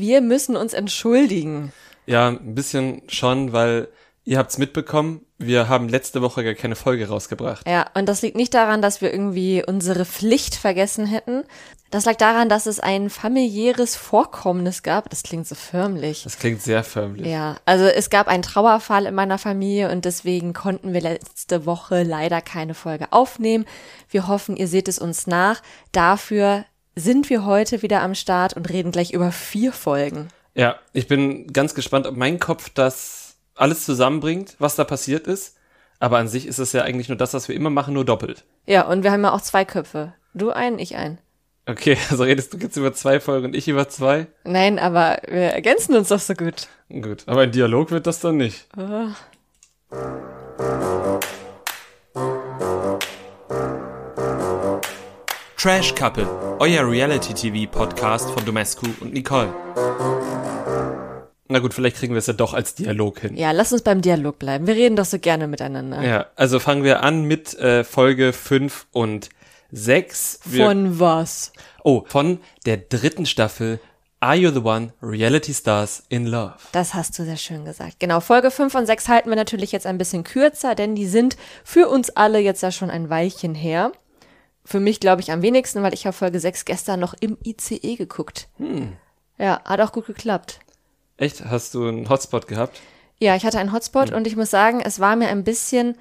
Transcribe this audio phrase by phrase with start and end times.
[0.00, 1.72] Wir müssen uns entschuldigen.
[2.06, 3.88] Ja, ein bisschen schon, weil
[4.24, 7.66] ihr habt's mitbekommen, wir haben letzte Woche gar keine Folge rausgebracht.
[7.68, 11.44] Ja, und das liegt nicht daran, dass wir irgendwie unsere Pflicht vergessen hätten.
[11.90, 15.08] Das lag daran, dass es ein familiäres Vorkommnis gab.
[15.10, 16.24] Das klingt so förmlich.
[16.24, 17.28] Das klingt sehr förmlich.
[17.28, 22.02] Ja, also es gab einen Trauerfall in meiner Familie und deswegen konnten wir letzte Woche
[22.02, 23.66] leider keine Folge aufnehmen.
[24.10, 25.62] Wir hoffen, ihr seht es uns nach.
[25.92, 26.64] Dafür
[26.96, 30.28] sind wir heute wieder am Start und reden gleich über vier Folgen.
[30.54, 35.56] Ja, ich bin ganz gespannt, ob mein Kopf das alles zusammenbringt, was da passiert ist.
[36.00, 38.44] Aber an sich ist es ja eigentlich nur das, was wir immer machen, nur doppelt.
[38.66, 40.14] Ja, und wir haben ja auch zwei Köpfe.
[40.34, 41.18] Du einen, ich einen.
[41.66, 44.26] Okay, also redest du jetzt über zwei Folgen und ich über zwei?
[44.44, 46.68] Nein, aber wir ergänzen uns doch so gut.
[46.88, 48.66] Gut, aber ein Dialog wird das dann nicht.
[48.76, 49.08] Oh.
[55.56, 56.28] Trash Couple,
[56.58, 59.48] euer Reality-TV-Podcast von Domescu und Nicole.
[61.48, 63.36] Na gut, vielleicht kriegen wir es ja doch als Dialog hin.
[63.36, 64.66] Ja, lass uns beim Dialog bleiben.
[64.66, 66.02] Wir reden doch so gerne miteinander.
[66.02, 69.30] Ja, also fangen wir an mit äh, Folge 5 und
[69.72, 70.40] 6.
[70.44, 71.52] Wir, Von was?
[71.82, 73.80] oh, von der dritten Staffel
[74.20, 74.92] Are You the One?
[75.02, 76.54] Reality Stars in Love.
[76.72, 77.98] Das hast du sehr schön gesagt.
[77.98, 81.36] Genau, Folge 5 und 6 halten wir natürlich jetzt ein bisschen kürzer, denn die sind
[81.64, 83.92] für uns alle jetzt ja schon ein Weilchen her.
[84.66, 87.94] Für mich glaube ich am wenigsten, weil ich habe Folge 6 gestern noch im ICE
[87.94, 88.48] geguckt.
[89.38, 90.58] Ja, hat auch gut geklappt.
[91.18, 91.44] Echt?
[91.44, 92.80] Hast du einen Hotspot gehabt?
[93.18, 95.96] Ja, ich hatte einen Hotspot und ich muss sagen, es war mir ein bisschen.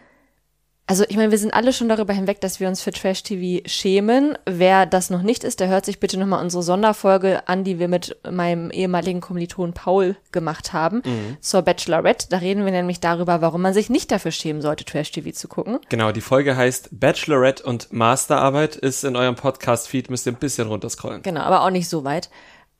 [0.88, 3.68] Also, ich meine, wir sind alle schon darüber hinweg, dass wir uns für Trash TV
[3.68, 4.38] schämen.
[4.46, 7.88] Wer das noch nicht ist, der hört sich bitte nochmal unsere Sonderfolge an, die wir
[7.88, 11.02] mit meinem ehemaligen Kommiliton Paul gemacht haben,
[11.42, 12.28] zur Bachelorette.
[12.30, 15.48] Da reden wir nämlich darüber, warum man sich nicht dafür schämen sollte, Trash TV zu
[15.48, 15.80] gucken.
[15.90, 20.68] Genau, die Folge heißt Bachelorette und Masterarbeit, ist in eurem Podcast-Feed, müsst ihr ein bisschen
[20.68, 21.24] runterscrollen.
[21.24, 22.30] Genau, aber auch nicht so weit.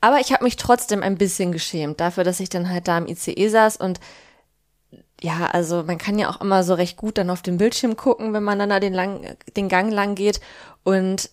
[0.02, 3.08] Aber ich habe mich trotzdem ein bisschen geschämt dafür, dass ich dann halt da im
[3.08, 4.00] ICE saß und
[5.26, 8.32] ja, also man kann ja auch immer so recht gut dann auf den Bildschirm gucken,
[8.34, 10.40] wenn man dann da den, lang, den Gang lang geht.
[10.84, 11.32] Und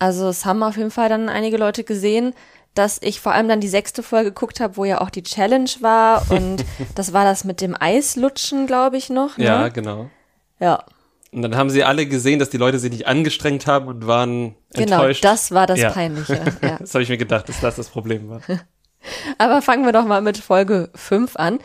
[0.00, 2.34] also es haben auf jeden Fall dann einige Leute gesehen,
[2.74, 5.70] dass ich vor allem dann die sechste Folge geguckt habe, wo ja auch die Challenge
[5.80, 6.28] war.
[6.30, 6.64] Und
[6.96, 9.38] das war das mit dem Eislutschen, glaube ich, noch.
[9.38, 9.44] Ne?
[9.44, 10.10] Ja, genau.
[10.58, 10.84] Ja,
[11.32, 14.56] Und dann haben sie alle gesehen, dass die Leute sich nicht angestrengt haben und waren
[14.74, 15.24] genau, enttäuscht.
[15.24, 15.90] das war das Ja.
[15.90, 16.40] Peinliche.
[16.62, 16.78] Ja.
[16.80, 18.40] Das habe ich mir gedacht, dass das das Problem war.
[19.38, 21.60] Aber fangen wir doch mal mit Folge 5 an.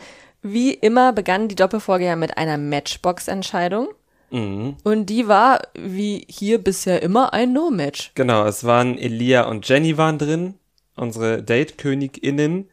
[0.52, 3.88] Wie immer begann die Doppelfolge ja mit einer Matchbox-Entscheidung.
[4.30, 4.76] Mhm.
[4.84, 8.12] Und die war, wie hier bisher immer, ein No-Match.
[8.14, 10.54] Genau, es waren Elia und Jenny waren drin,
[10.94, 12.68] unsere Date-KönigInnen,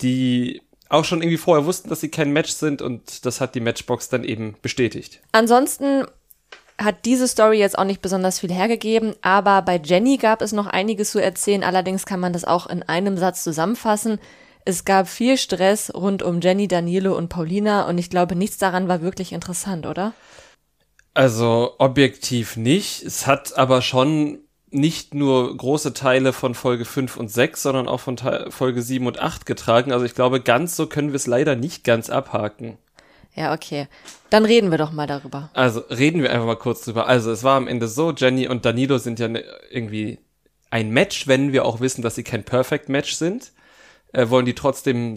[0.00, 3.60] die auch schon irgendwie vorher wussten, dass sie kein Match sind und das hat die
[3.60, 5.20] Matchbox dann eben bestätigt.
[5.32, 6.04] Ansonsten
[6.76, 10.66] hat diese Story jetzt auch nicht besonders viel hergegeben, aber bei Jenny gab es noch
[10.66, 11.62] einiges zu erzählen.
[11.62, 14.18] Allerdings kann man das auch in einem Satz zusammenfassen.
[14.64, 18.88] Es gab viel Stress rund um Jenny, Danilo und Paulina und ich glaube, nichts daran
[18.88, 20.12] war wirklich interessant, oder?
[21.14, 23.02] Also objektiv nicht.
[23.02, 24.38] Es hat aber schon
[24.70, 29.06] nicht nur große Teile von Folge 5 und 6, sondern auch von Teil Folge 7
[29.06, 29.92] und 8 getragen.
[29.92, 32.78] Also ich glaube, ganz so können wir es leider nicht ganz abhaken.
[33.34, 33.88] Ja, okay.
[34.30, 35.50] Dann reden wir doch mal darüber.
[35.54, 37.06] Also reden wir einfach mal kurz drüber.
[37.06, 40.18] Also es war am Ende so, Jenny und Danilo sind ja ne- irgendwie
[40.70, 43.52] ein Match, wenn wir auch wissen, dass sie kein Perfect Match sind.
[44.12, 45.16] Äh, wollen die trotzdem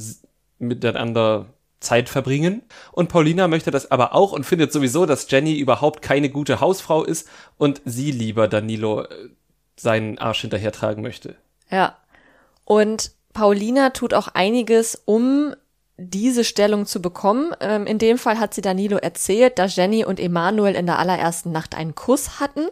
[0.57, 1.47] miteinander
[1.79, 2.63] Zeit verbringen.
[2.91, 7.03] Und Paulina möchte das aber auch und findet sowieso, dass Jenny überhaupt keine gute Hausfrau
[7.03, 9.07] ist und sie lieber Danilo äh,
[9.77, 11.35] seinen Arsch hinterher tragen möchte.
[11.69, 11.97] Ja.
[12.63, 15.53] Und Paulina tut auch einiges, um
[15.97, 17.53] diese Stellung zu bekommen.
[17.59, 21.51] Ähm, in dem Fall hat sie Danilo erzählt, dass Jenny und Emanuel in der allerersten
[21.51, 22.67] Nacht einen Kuss hatten,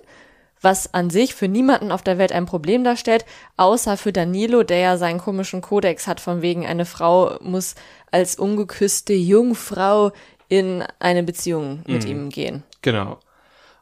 [0.63, 3.25] was an sich für niemanden auf der Welt ein Problem darstellt,
[3.57, 7.75] außer für Danilo, der ja seinen komischen Kodex hat, von wegen eine Frau muss
[8.12, 10.12] als ungeküsste Jungfrau
[10.47, 12.63] in eine Beziehung mit ihm gehen.
[12.81, 13.19] Genau.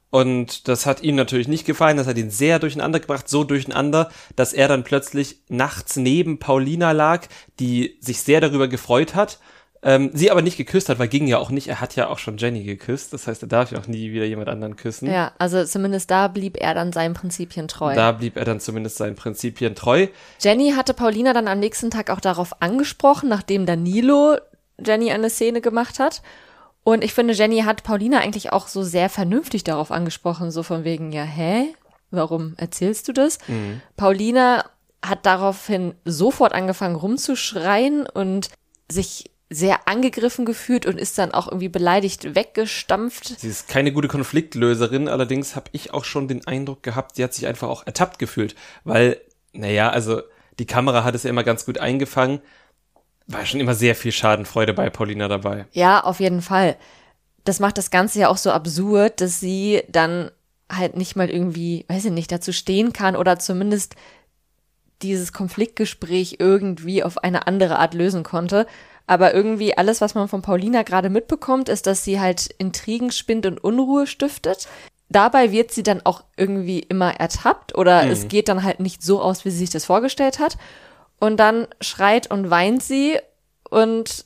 [0.09, 4.11] Und das hat ihm natürlich nicht gefallen, das hat ihn sehr durcheinander gebracht, so durcheinander,
[4.35, 7.27] dass er dann plötzlich nachts neben Paulina lag,
[7.59, 9.39] die sich sehr darüber gefreut hat,
[9.83, 12.19] ähm, sie aber nicht geküsst hat, weil ging ja auch nicht, er hat ja auch
[12.19, 15.11] schon Jenny geküsst, das heißt, er darf ja auch nie wieder jemand anderen küssen.
[15.11, 17.95] Ja, also zumindest da blieb er dann seinen Prinzipien treu.
[17.95, 20.07] Da blieb er dann zumindest seinen Prinzipien treu.
[20.39, 24.37] Jenny hatte Paulina dann am nächsten Tag auch darauf angesprochen, nachdem Danilo
[24.83, 26.22] Jenny eine Szene gemacht hat.
[26.84, 30.84] Und ich finde, Jenny hat Paulina eigentlich auch so sehr vernünftig darauf angesprochen, so von
[30.84, 31.73] wegen, ja, hä?
[32.09, 33.37] Warum erzählst du das?
[33.95, 34.66] Paulina
[35.03, 38.49] hat daraufhin sofort angefangen rumzuschreien und
[38.91, 43.37] sich sehr angegriffen gefühlt und ist dann auch irgendwie beleidigt weggestampft.
[43.39, 47.33] Sie ist keine gute Konfliktlöserin, allerdings habe ich auch schon den Eindruck gehabt, sie hat
[47.33, 48.55] sich einfach auch ertappt gefühlt,
[48.85, 49.19] weil,
[49.51, 50.21] naja, also
[50.61, 52.39] Die Kamera hat es ja immer ganz gut eingefangen.
[53.25, 55.65] War schon immer sehr viel Schadenfreude bei Paulina dabei.
[55.71, 56.77] Ja, auf jeden Fall.
[57.43, 60.29] Das macht das Ganze ja auch so absurd, dass sie dann
[60.71, 63.95] halt nicht mal irgendwie, weiß ich nicht, dazu stehen kann oder zumindest
[65.01, 68.67] dieses Konfliktgespräch irgendwie auf eine andere Art lösen konnte.
[69.07, 73.45] Aber irgendwie alles, was man von Paulina gerade mitbekommt, ist, dass sie halt Intrigen spinnt
[73.45, 74.67] und Unruhe stiftet.
[75.09, 78.11] Dabei wird sie dann auch irgendwie immer ertappt oder mhm.
[78.11, 80.57] es geht dann halt nicht so aus, wie sie sich das vorgestellt hat.
[81.19, 83.19] Und dann schreit und weint sie
[83.69, 84.25] und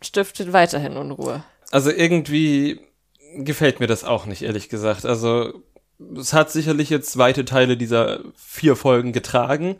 [0.00, 1.42] stiftet weiterhin Unruhe.
[1.70, 2.80] Also irgendwie
[3.34, 5.04] gefällt mir das auch nicht, ehrlich gesagt.
[5.04, 5.62] Also
[6.16, 9.76] es hat sicherlich jetzt weite Teile dieser vier Folgen getragen,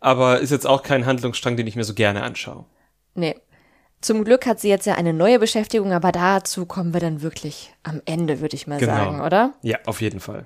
[0.00, 2.64] aber ist jetzt auch kein Handlungsstrang, den ich mir so gerne anschaue.
[3.14, 3.36] Nee.
[4.04, 7.72] Zum Glück hat sie jetzt ja eine neue Beschäftigung, aber dazu kommen wir dann wirklich
[7.84, 8.92] am Ende, würde ich mal genau.
[8.92, 9.54] sagen, oder?
[9.62, 10.44] Ja, auf jeden Fall.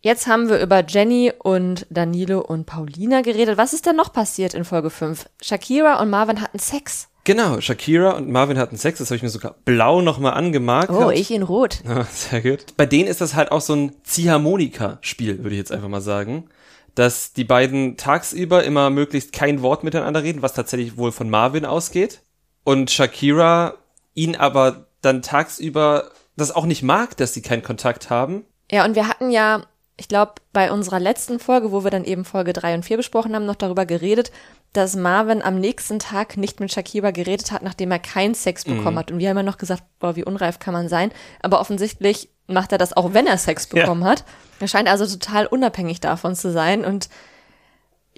[0.00, 3.58] Jetzt haben wir über Jenny und Danilo und Paulina geredet.
[3.58, 5.28] Was ist denn noch passiert in Folge 5?
[5.42, 7.08] Shakira und Marvin hatten Sex.
[7.24, 10.92] Genau, Shakira und Marvin hatten Sex, das habe ich mir sogar blau nochmal angemarkt.
[10.92, 11.80] Oh, ich in rot.
[11.84, 12.76] Ja, sehr gut.
[12.76, 16.48] Bei denen ist das halt auch so ein Ziehharmonika-Spiel, würde ich jetzt einfach mal sagen
[16.94, 21.64] dass die beiden tagsüber immer möglichst kein Wort miteinander reden, was tatsächlich wohl von Marvin
[21.64, 22.22] ausgeht.
[22.68, 23.76] Und Shakira
[24.12, 28.44] ihn aber dann tagsüber das auch nicht mag, dass sie keinen Kontakt haben.
[28.70, 29.62] Ja, und wir hatten ja,
[29.96, 33.34] ich glaube, bei unserer letzten Folge, wo wir dann eben Folge 3 und 4 besprochen
[33.34, 34.32] haben, noch darüber geredet,
[34.74, 38.96] dass Marvin am nächsten Tag nicht mit Shakira geredet hat, nachdem er keinen Sex bekommen
[38.96, 38.98] mhm.
[38.98, 39.10] hat.
[39.12, 41.10] Und wir haben ja noch gesagt, boah, wie unreif kann man sein.
[41.40, 44.08] Aber offensichtlich macht er das auch, wenn er Sex bekommen ja.
[44.08, 44.24] hat.
[44.60, 47.08] Er scheint also total unabhängig davon zu sein und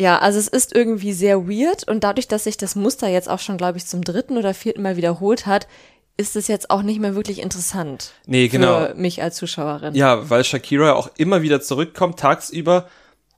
[0.01, 3.39] ja, also es ist irgendwie sehr weird und dadurch, dass sich das Muster jetzt auch
[3.39, 5.69] schon, glaube ich, zum dritten oder vierten Mal wiederholt hat,
[6.17, 8.13] ist es jetzt auch nicht mehr wirklich interessant.
[8.27, 8.87] Nee, genau.
[8.87, 9.95] Für mich als Zuschauerin.
[9.95, 12.89] Ja, weil Shakira auch immer wieder zurückkommt, tagsüber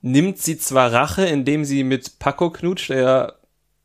[0.03, 3.41] nimmt sie zwar Rache, indem sie mit Paco knutscht, der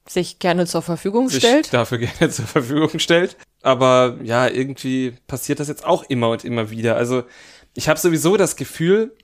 [0.07, 1.74] sich gerne zur Verfügung sich stellt.
[1.74, 3.38] dafür gerne zur Verfügung stellt.
[3.63, 6.95] Aber ja, irgendwie passiert das jetzt auch immer und immer wieder.
[6.95, 7.24] Also
[7.74, 9.15] ich habe sowieso das Gefühl,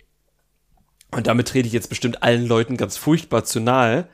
[1.15, 4.07] und damit trete ich jetzt bestimmt allen Leuten ganz furchtbar zu nahe,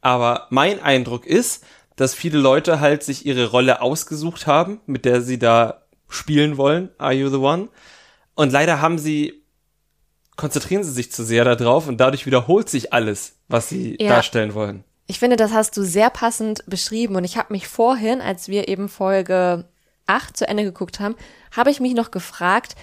[0.00, 1.64] aber mein Eindruck ist,
[1.96, 6.90] dass viele Leute halt sich ihre Rolle ausgesucht haben, mit der sie da spielen wollen,
[6.98, 7.68] Are You the One?
[8.34, 9.42] Und leider haben sie,
[10.36, 14.10] konzentrieren sie sich zu sehr darauf und dadurch wiederholt sich alles, was sie ja.
[14.10, 14.84] darstellen wollen.
[15.08, 18.68] Ich finde, das hast du sehr passend beschrieben und ich habe mich vorhin, als wir
[18.68, 19.64] eben Folge
[20.06, 21.16] 8 zu Ende geguckt haben,
[21.56, 22.76] habe ich mich noch gefragt,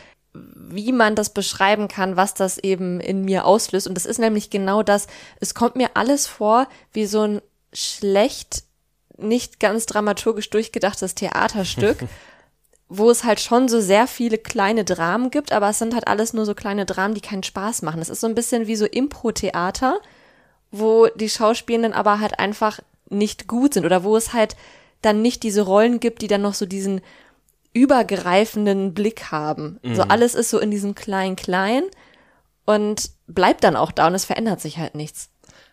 [0.56, 3.88] wie man das beschreiben kann, was das eben in mir auslöst.
[3.88, 5.08] Und das ist nämlich genau das.
[5.40, 7.42] Es kommt mir alles vor wie so ein
[7.74, 8.64] schlecht,
[9.18, 12.00] nicht ganz dramaturgisch durchgedachtes Theaterstück,
[12.90, 16.34] wo es halt schon so sehr viele kleine Dramen gibt, aber es sind halt alles
[16.34, 18.02] nur so kleine Dramen, die keinen Spaß machen.
[18.02, 20.00] Es ist so ein bisschen wie so Impro-Theater
[20.80, 22.80] wo die Schauspielenden aber halt einfach
[23.10, 24.56] nicht gut sind oder wo es halt
[25.02, 27.02] dann nicht diese Rollen gibt, die dann noch so diesen
[27.76, 29.80] übergreifenden Blick haben.
[29.84, 29.96] Mhm.
[29.96, 31.84] So alles ist so in diesem klein-klein
[32.66, 35.30] und bleibt dann auch da und es verändert sich halt nichts.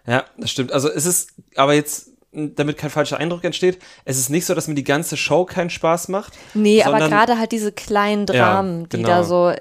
[0.06, 0.72] Ja, das stimmt.
[0.72, 4.66] Also es ist, aber jetzt, damit kein falscher Eindruck entsteht, es ist nicht so, dass
[4.66, 6.32] mir die ganze Show keinen Spaß macht.
[6.54, 8.96] Nee, aber gerade halt diese kleinen Dramen, ja, genau.
[8.96, 9.52] die da so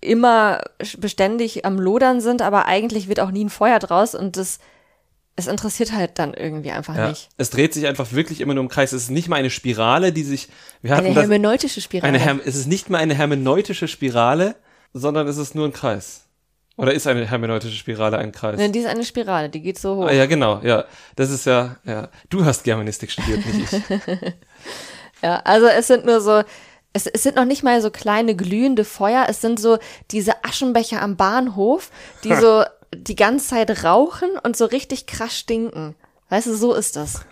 [0.00, 0.60] immer
[0.98, 4.58] beständig am Lodern sind, aber eigentlich wird auch nie ein Feuer draus und das
[5.38, 7.28] es interessiert halt dann irgendwie einfach ja, nicht.
[7.36, 8.92] Es dreht sich einfach wirklich immer nur im Kreis.
[8.92, 10.48] Es ist nicht mal eine Spirale, die sich.
[10.82, 12.12] Wir hatten eine hermeneutische Spirale.
[12.12, 14.56] Eine, es ist nicht mal eine hermeneutische Spirale,
[14.92, 16.24] sondern es ist nur ein Kreis.
[16.76, 18.58] Oder ist eine hermeneutische Spirale ein Kreis?
[18.58, 20.06] Nein, die ist eine Spirale, die geht so hoch.
[20.08, 20.86] Ah, ja, genau, ja.
[21.14, 22.08] Das ist ja, ja.
[22.30, 23.82] Du hast Germanistik studiert, nicht ich.
[25.22, 26.42] ja, also es sind nur so,
[26.92, 29.78] es, es sind noch nicht mal so kleine glühende Feuer, es sind so
[30.10, 31.90] diese Aschenbecher am Bahnhof,
[32.24, 32.64] die so
[32.94, 35.94] die ganze Zeit rauchen und so richtig krass stinken.
[36.28, 37.22] Weißt du, so ist das.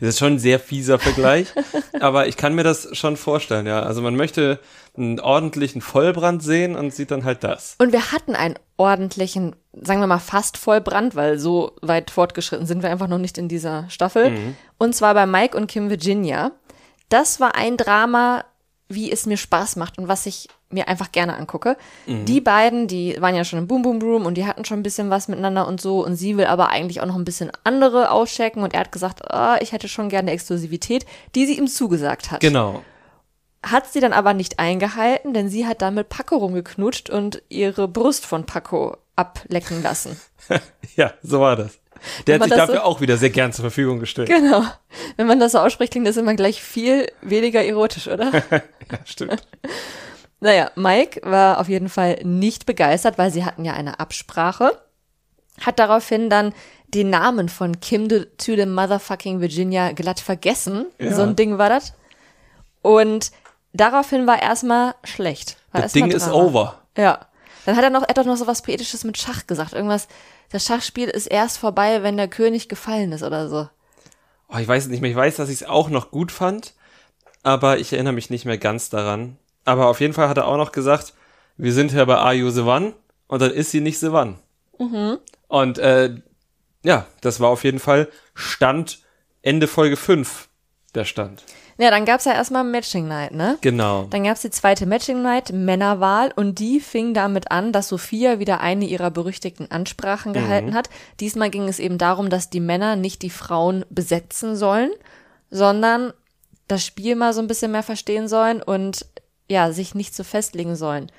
[0.00, 1.48] Das ist schon ein sehr fieser Vergleich,
[2.00, 3.82] aber ich kann mir das schon vorstellen, ja.
[3.82, 4.60] Also man möchte
[4.96, 7.76] einen ordentlichen Vollbrand sehen und sieht dann halt das.
[7.78, 12.82] Und wir hatten einen ordentlichen, sagen wir mal fast Vollbrand, weil so weit fortgeschritten sind
[12.82, 14.30] wir einfach noch nicht in dieser Staffel.
[14.30, 14.56] Mhm.
[14.78, 16.52] Und zwar bei Mike und Kim Virginia.
[17.08, 18.44] Das war ein Drama,
[18.88, 21.76] wie es mir Spaß macht und was ich mir einfach gerne angucke.
[22.06, 22.24] Mhm.
[22.24, 24.82] Die beiden, die waren ja schon im Boom Boom Room und die hatten schon ein
[24.82, 28.10] bisschen was miteinander und so und sie will aber eigentlich auch noch ein bisschen andere
[28.10, 32.30] auschecken und er hat gesagt, oh, ich hätte schon gerne Exklusivität, die sie ihm zugesagt
[32.30, 32.40] hat.
[32.40, 32.82] Genau.
[33.64, 37.86] Hat sie dann aber nicht eingehalten, denn sie hat dann mit Paco rumgeknutscht und ihre
[37.86, 40.20] Brust von Paco ablecken lassen.
[40.96, 41.78] ja, so war das.
[42.26, 44.28] Der hat sich dafür so, auch wieder sehr gern zur Verfügung gestellt.
[44.28, 44.64] Genau.
[45.16, 48.32] Wenn man das so ausspricht, klingt das immer gleich viel weniger erotisch, oder?
[48.50, 48.62] ja,
[49.04, 49.46] stimmt.
[50.42, 54.76] Naja, Mike war auf jeden Fall nicht begeistert, weil sie hatten ja eine Absprache.
[55.60, 56.52] Hat daraufhin dann
[56.88, 60.86] den Namen von Kim to, the motherfucking Virginia glatt vergessen.
[60.98, 61.14] Ja.
[61.14, 61.94] So ein Ding war das.
[62.82, 63.30] Und
[63.72, 65.58] daraufhin war erstmal schlecht.
[65.70, 66.80] War Das Ding ist over.
[66.96, 67.20] Ja.
[67.64, 69.74] Dann hat er noch, er hat doch noch so was Poetisches mit Schach gesagt.
[69.74, 70.08] Irgendwas,
[70.50, 73.68] das Schachspiel ist erst vorbei, wenn der König gefallen ist oder so.
[74.48, 75.10] Oh, ich weiß es nicht mehr.
[75.12, 76.74] Ich weiß, dass ich es auch noch gut fand,
[77.44, 79.38] aber ich erinnere mich nicht mehr ganz daran.
[79.64, 81.14] Aber auf jeden Fall hat er auch noch gesagt,
[81.56, 82.94] wir sind hier bei Are You the One?
[83.28, 84.36] Und dann ist sie nicht the One.
[85.48, 86.14] Und äh,
[86.82, 89.00] ja, das war auf jeden Fall Stand
[89.42, 90.48] Ende Folge 5
[90.94, 91.44] der Stand.
[91.78, 93.56] Ja, dann gab's ja erstmal Matching Night, ne?
[93.60, 94.06] Genau.
[94.10, 98.60] Dann gab's die zweite Matching Night, Männerwahl, und die fing damit an, dass Sophia wieder
[98.60, 100.90] eine ihrer berüchtigten Ansprachen gehalten hat.
[101.18, 104.90] Diesmal ging es eben darum, dass die Männer nicht die Frauen besetzen sollen,
[105.50, 106.12] sondern
[106.68, 109.06] das Spiel mal so ein bisschen mehr verstehen sollen und
[109.48, 111.10] ja, sich nicht so festlegen sollen.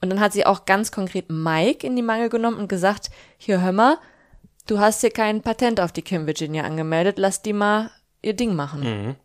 [0.00, 3.60] Und dann hat sie auch ganz konkret Mike in die Mangel genommen und gesagt, hier
[3.60, 3.98] hör mal,
[4.66, 8.54] du hast hier kein Patent auf die Kim Virginia angemeldet, lass die mal ihr Ding
[8.54, 9.16] machen.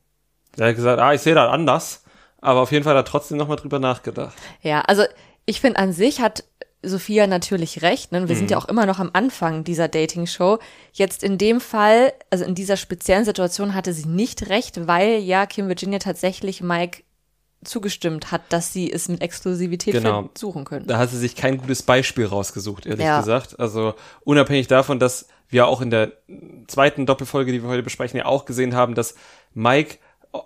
[0.57, 2.03] Er hat gesagt, ah, ich sehe das anders.
[2.39, 4.35] Aber auf jeden Fall hat er trotzdem nochmal drüber nachgedacht.
[4.61, 5.03] Ja, also
[5.45, 6.43] ich finde an sich hat
[6.83, 8.11] Sophia natürlich recht.
[8.11, 8.29] Ne?
[8.29, 10.59] Wir sind ja auch immer noch am Anfang dieser Dating-Show.
[10.93, 15.45] Jetzt in dem Fall, also in dieser speziellen Situation hatte sie nicht recht, weil ja
[15.47, 17.03] Kim Virginia tatsächlich Mike
[17.63, 20.29] zugestimmt hat, dass sie es mit Exklusivität Genau.
[20.33, 20.85] versuchen können.
[20.87, 23.19] Da hat sie sich kein gutes Beispiel rausgesucht, ehrlich Ja.
[23.19, 23.59] gesagt.
[23.59, 26.11] Also unabhängig davon, dass wir auch in der
[26.67, 29.15] zweiten Doppelfolge, die wir heute besprechen, ja auch gesehen haben, dass
[29.53, 29.97] Mike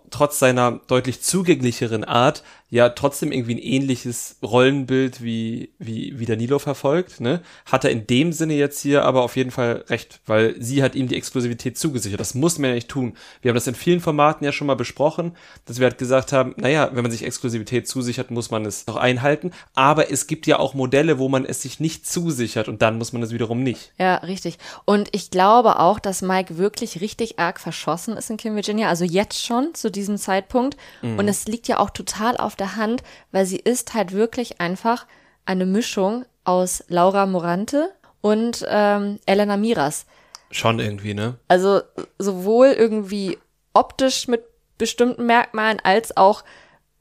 [0.10, 6.58] trotz seiner deutlich zugänglicheren Art ja trotzdem irgendwie ein ähnliches Rollenbild wie, wie, wie Danilo
[6.58, 7.42] verfolgt, ne?
[7.66, 10.96] Hat er in dem Sinne jetzt hier aber auf jeden Fall recht, weil sie hat
[10.96, 12.22] ihm die Exklusivität zugesichert.
[12.22, 13.18] Das muss man ja nicht tun.
[13.42, 15.36] Wir haben das in vielen Formaten ja schon mal besprochen,
[15.66, 18.96] dass wir halt gesagt haben, naja, wenn man sich Exklusivität zusichert, muss man es noch
[18.96, 19.52] einhalten.
[19.76, 23.12] Aber es gibt ja auch Modelle, wo man es sich nicht zusichert und dann muss
[23.12, 23.92] man es wiederum nicht.
[24.00, 24.60] Ja, richtig.
[24.86, 29.04] Und ich glaube auch, dass Mike wirklich richtig arg verschossen ist in Kim Virginia, also
[29.04, 30.78] jetzt schon zu diesem Zeitpunkt.
[31.02, 35.06] Und es liegt ja auch total auf der Hand, weil sie ist halt wirklich einfach
[35.46, 37.92] eine Mischung aus Laura Morante
[38.22, 40.06] und ähm, Elena Miras.
[40.52, 41.36] Schon irgendwie, ne?
[41.48, 41.82] Also
[42.18, 43.38] sowohl irgendwie
[43.74, 44.44] optisch mit
[44.78, 46.44] bestimmten Merkmalen als auch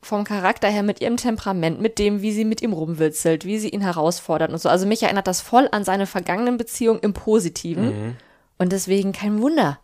[0.02, 3.68] vom Charakter her mit ihrem Temperament, mit dem, wie sie mit ihm rumwitzelt, wie sie
[3.68, 4.68] ihn herausfordert und so.
[4.68, 8.16] Also mich erinnert das voll an seine vergangenen Beziehungen im Positiven.
[8.58, 9.78] Und deswegen kein Wunder.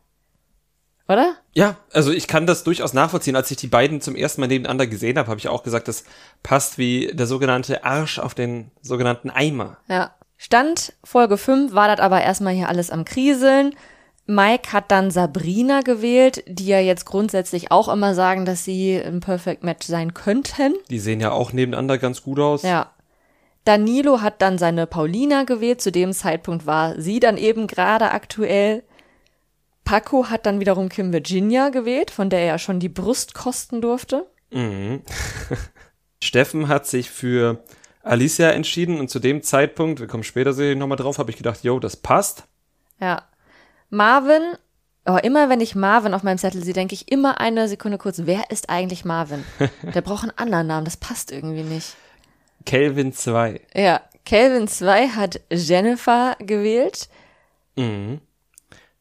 [1.08, 1.36] Oder?
[1.52, 3.36] Ja, also ich kann das durchaus nachvollziehen.
[3.36, 6.04] Als ich die beiden zum ersten Mal nebeneinander gesehen habe, habe ich auch gesagt, das
[6.42, 9.78] passt wie der sogenannte Arsch auf den sogenannten Eimer.
[9.88, 10.12] Ja.
[10.38, 13.75] Stand Folge 5 war das aber erstmal hier alles am Kriseln.
[14.26, 19.20] Mike hat dann Sabrina gewählt, die ja jetzt grundsätzlich auch immer sagen, dass sie ein
[19.20, 20.75] Perfect Match sein könnten.
[20.90, 22.62] Die sehen ja auch nebeneinander ganz gut aus.
[22.62, 22.90] Ja.
[23.64, 25.80] Danilo hat dann seine Paulina gewählt.
[25.80, 28.82] Zu dem Zeitpunkt war sie dann eben gerade aktuell.
[29.86, 33.80] Paco hat dann wiederum Kim Virginia gewählt, von der er ja schon die Brust kosten
[33.80, 34.26] durfte.
[36.22, 37.62] Steffen hat sich für
[38.02, 41.62] Alicia entschieden und zu dem Zeitpunkt, wir kommen später sicherlich nochmal drauf, habe ich gedacht,
[41.62, 42.44] yo, das passt.
[43.00, 43.22] Ja.
[43.88, 44.42] Marvin,
[45.06, 48.22] oh, immer wenn ich Marvin auf meinem Zettel sehe, denke ich immer eine Sekunde kurz,
[48.24, 49.44] wer ist eigentlich Marvin?
[49.94, 51.94] Der braucht einen anderen Namen, das passt irgendwie nicht.
[52.64, 53.60] Kelvin 2.
[53.72, 57.08] Ja, Calvin 2 hat Jennifer gewählt.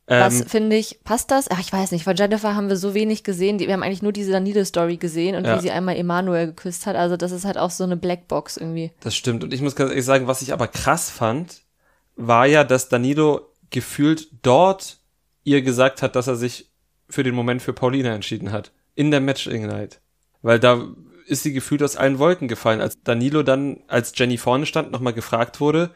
[0.07, 1.49] Was Ähm, finde ich, passt das?
[1.49, 3.57] Ach, ich weiß nicht, von Jennifer haben wir so wenig gesehen.
[3.57, 5.57] Die, wir haben eigentlich nur diese Danilo-Story gesehen und Ja.
[5.57, 6.95] wie sie einmal Emanuel geküsst hat.
[6.95, 8.91] Also das ist halt auch so eine Blackbox irgendwie.
[8.99, 9.43] Das stimmt.
[9.43, 11.61] Und ich muss ganz ehrlich sagen, was ich aber krass fand,
[12.15, 14.97] war ja, dass Danilo gefühlt dort
[15.43, 16.69] ihr gesagt hat, dass er sich
[17.09, 18.71] für den Moment für Paulina entschieden hat.
[18.93, 20.01] In der Matching Night.
[20.43, 20.85] Weil da
[21.25, 22.79] ist sie gefühlt aus allen Wolken gefallen.
[22.79, 25.89] Als Danilo dann, als Jenny vorne stand, nochmal gefragt wurde,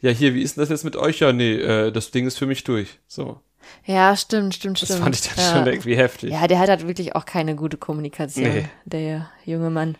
[0.00, 1.20] ja hier, wie ist denn das jetzt mit euch?
[1.20, 2.98] Ja, nee, äh, das Ding ist für mich durch.
[3.06, 3.40] So.
[3.84, 5.02] Ja, stimmt, stimmt, Das stimmt.
[5.02, 5.52] fand ich dann ja.
[5.52, 6.30] schon irgendwie heftig.
[6.32, 8.68] Ja, der hat halt wirklich auch keine gute Kommunikation, Nee.
[8.84, 9.96] der junge Mann.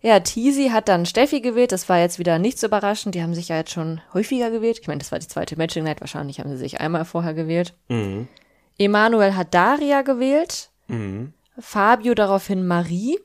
[0.00, 1.72] Ja, Teasy hat dann Steffi gewählt.
[1.72, 3.14] Das war jetzt wieder nichts überraschend.
[3.14, 4.78] Die haben sich ja jetzt schon häufiger gewählt.
[4.82, 6.00] Ich meine, das war die zweite Matching Night.
[6.02, 7.72] Wahrscheinlich haben sie sich einmal vorher gewählt.
[7.88, 8.28] Mhm.
[8.78, 10.68] Emanuel hat Daria gewählt.
[10.88, 11.32] Mhm.
[11.58, 13.18] Fabio daraufhin Marie.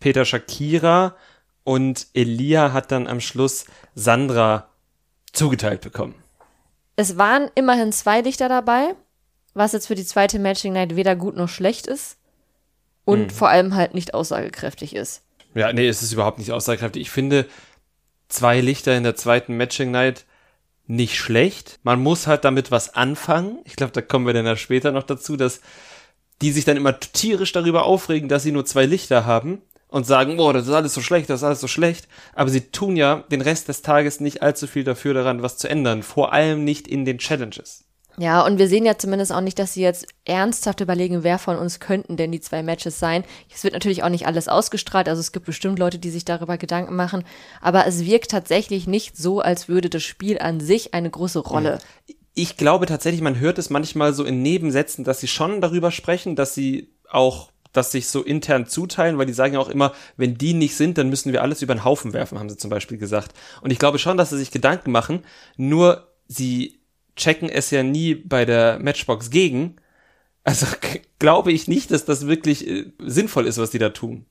[0.00, 1.16] Peter Shakira
[1.62, 4.68] und Elia hat dann am Schluss Sandra
[5.32, 6.14] zugeteilt bekommen.
[6.96, 8.94] Es waren immerhin zwei Lichter dabei,
[9.54, 12.18] was jetzt für die zweite Matching Night weder gut noch schlecht ist
[13.04, 15.22] und vor allem halt nicht aussagekräftig ist.
[15.54, 17.02] Ja, nee, es ist überhaupt nicht aussagekräftig.
[17.02, 17.46] Ich finde
[18.28, 20.24] zwei Lichter in der zweiten Matching Night
[20.86, 21.78] nicht schlecht.
[21.82, 23.58] Man muss halt damit was anfangen.
[23.64, 25.60] Ich glaube, da kommen wir dann ja später noch dazu, dass
[26.42, 29.62] die sich dann immer tierisch darüber aufregen, dass sie nur zwei Lichter haben.
[29.94, 32.08] Und sagen, boah, das ist alles so schlecht, das ist alles so schlecht.
[32.34, 35.68] Aber sie tun ja den Rest des Tages nicht allzu viel dafür daran, was zu
[35.68, 36.02] ändern.
[36.02, 37.84] Vor allem nicht in den Challenges.
[38.18, 41.56] Ja, und wir sehen ja zumindest auch nicht, dass sie jetzt ernsthaft überlegen, wer von
[41.56, 43.22] uns könnten denn die zwei Matches sein.
[43.54, 46.58] Es wird natürlich auch nicht alles ausgestrahlt, also es gibt bestimmt Leute, die sich darüber
[46.58, 47.22] Gedanken machen,
[47.60, 51.78] aber es wirkt tatsächlich nicht so, als würde das Spiel an sich eine große Rolle.
[52.34, 56.34] Ich glaube tatsächlich, man hört es manchmal so in Nebensätzen, dass sie schon darüber sprechen,
[56.34, 60.38] dass sie auch das sich so intern zuteilen, weil die sagen ja auch immer, wenn
[60.38, 62.96] die nicht sind, dann müssen wir alles über den Haufen werfen, haben sie zum Beispiel
[62.96, 63.32] gesagt.
[63.60, 65.24] Und ich glaube schon, dass sie sich Gedanken machen,
[65.56, 66.80] nur sie
[67.16, 69.76] checken es ja nie bei der Matchbox gegen.
[70.44, 70.66] Also
[71.18, 74.26] glaube ich nicht, dass das wirklich äh, sinnvoll ist, was die da tun.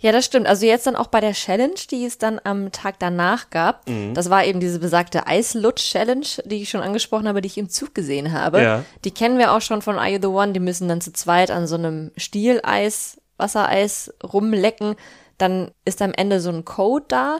[0.00, 0.46] Ja, das stimmt.
[0.46, 3.88] Also jetzt dann auch bei der Challenge, die es dann am Tag danach gab.
[3.88, 4.14] Mhm.
[4.14, 7.94] Das war eben diese besagte Eislutsch-Challenge, die ich schon angesprochen habe, die ich im Zug
[7.94, 8.62] gesehen habe.
[8.62, 8.84] Ja.
[9.04, 10.52] Die kennen wir auch schon von Are You the One.
[10.52, 14.94] Die müssen dann zu zweit an so einem Stieleis, Wassereis rumlecken.
[15.36, 17.38] Dann ist am Ende so ein Code da.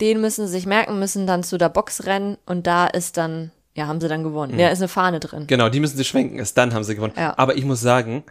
[0.00, 3.52] Den müssen sie sich merken, müssen dann zu der Box rennen und da ist dann
[3.76, 4.54] ja, haben sie dann gewonnen.
[4.54, 4.60] Mhm.
[4.60, 5.46] Ja, ist eine Fahne drin.
[5.46, 6.38] Genau, die müssen sie schwenken.
[6.38, 7.14] Erst dann haben sie gewonnen.
[7.16, 7.34] Ja.
[7.36, 8.22] Aber ich muss sagen,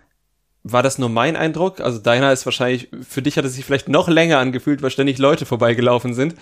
[0.64, 1.82] war das nur mein Eindruck?
[1.82, 5.18] Also deiner ist wahrscheinlich, für dich hat es sich vielleicht noch länger angefühlt, weil ständig
[5.18, 6.36] Leute vorbeigelaufen sind.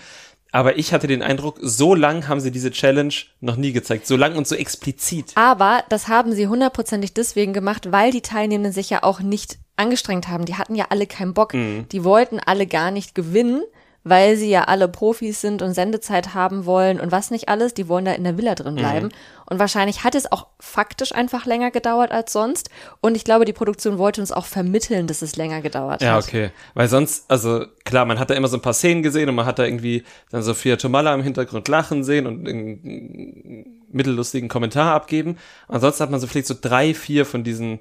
[0.52, 4.06] Aber ich hatte den Eindruck, so lang haben sie diese Challenge noch nie gezeigt.
[4.06, 5.32] So lang und so explizit.
[5.34, 10.28] Aber das haben sie hundertprozentig deswegen gemacht, weil die Teilnehmenden sich ja auch nicht angestrengt
[10.28, 10.44] haben.
[10.44, 11.54] Die hatten ja alle keinen Bock.
[11.54, 11.86] Mhm.
[11.90, 13.62] Die wollten alle gar nicht gewinnen
[14.04, 17.74] weil sie ja alle Profis sind und Sendezeit haben wollen und was nicht alles.
[17.74, 19.06] Die wollen da in der Villa drin bleiben.
[19.06, 19.12] Mhm.
[19.46, 22.70] Und wahrscheinlich hat es auch faktisch einfach länger gedauert als sonst.
[23.00, 26.24] Und ich glaube, die Produktion wollte uns auch vermitteln, dass es länger gedauert ja, hat.
[26.24, 26.50] Ja, okay.
[26.74, 29.46] Weil sonst, also klar, man hat da immer so ein paar Szenen gesehen und man
[29.46, 35.36] hat da irgendwie dann Sophia Tomala im Hintergrund lachen sehen und einen mittellustigen Kommentar abgeben.
[35.68, 37.80] Ansonsten hat man so vielleicht so drei, vier von diesen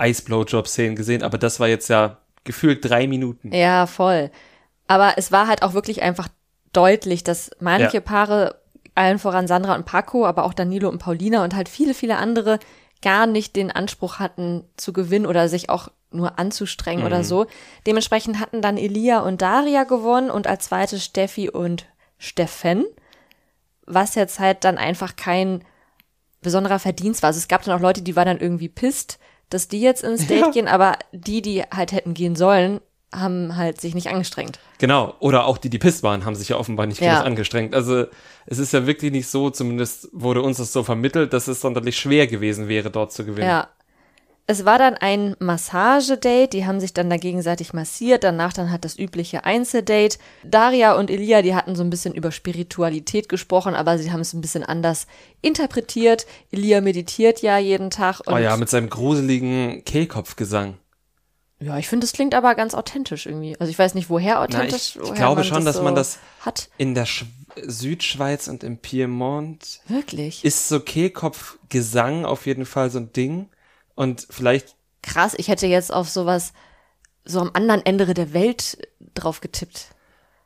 [0.00, 3.52] Ice-Blowjob-Szenen gesehen, aber das war jetzt ja gefühlt drei Minuten.
[3.52, 4.30] Ja, voll.
[4.90, 6.26] Aber es war halt auch wirklich einfach
[6.72, 8.00] deutlich, dass manche ja.
[8.00, 8.56] Paare,
[8.96, 12.58] allen voran Sandra und Paco, aber auch Danilo und Paulina und halt viele, viele andere
[13.00, 17.06] gar nicht den Anspruch hatten zu gewinnen oder sich auch nur anzustrengen mhm.
[17.06, 17.46] oder so.
[17.86, 21.86] Dementsprechend hatten dann Elia und Daria gewonnen und als zweite Steffi und
[22.18, 22.84] Steffen,
[23.86, 25.64] was jetzt halt dann einfach kein
[26.42, 27.28] besonderer Verdienst war.
[27.28, 30.26] Also es gab dann auch Leute, die waren dann irgendwie pisst, dass die jetzt ins
[30.26, 30.50] Date ja.
[30.50, 32.80] gehen, aber die, die halt hätten gehen sollen,
[33.12, 34.58] haben halt sich nicht angestrengt.
[34.78, 37.22] Genau, oder auch die, die piss waren, haben sich ja offenbar nicht ja.
[37.22, 37.74] angestrengt.
[37.74, 38.06] Also
[38.46, 41.96] es ist ja wirklich nicht so, zumindest wurde uns das so vermittelt, dass es sonderlich
[41.96, 43.48] schwer gewesen wäre, dort zu gewinnen.
[43.48, 43.68] Ja.
[44.46, 48.84] Es war dann ein Massagedate, die haben sich dann da gegenseitig massiert, danach dann hat
[48.84, 50.18] das übliche Einzeldate.
[50.42, 54.32] Daria und Elia, die hatten so ein bisschen über Spiritualität gesprochen, aber sie haben es
[54.32, 55.06] ein bisschen anders
[55.40, 56.26] interpretiert.
[56.50, 58.22] Elia meditiert ja jeden Tag.
[58.26, 60.78] oh ja, mit seinem gruseligen Kehlkopfgesang.
[61.60, 63.54] Ja, ich finde, es klingt aber ganz authentisch irgendwie.
[63.60, 64.94] Also ich weiß nicht, woher authentisch.
[64.96, 66.70] Na, ich, ich glaube schon, das dass so man das hat.
[66.78, 67.26] In der Sch
[67.62, 69.80] Südschweiz und im Piemont.
[69.88, 70.44] Wirklich?
[70.44, 73.48] Ist so Kehlkopfgesang auf jeden Fall so ein Ding.
[73.94, 74.76] Und vielleicht.
[75.02, 76.52] Krass, ich hätte jetzt auf sowas
[77.24, 78.78] so am anderen Ende der Welt
[79.14, 79.88] drauf getippt.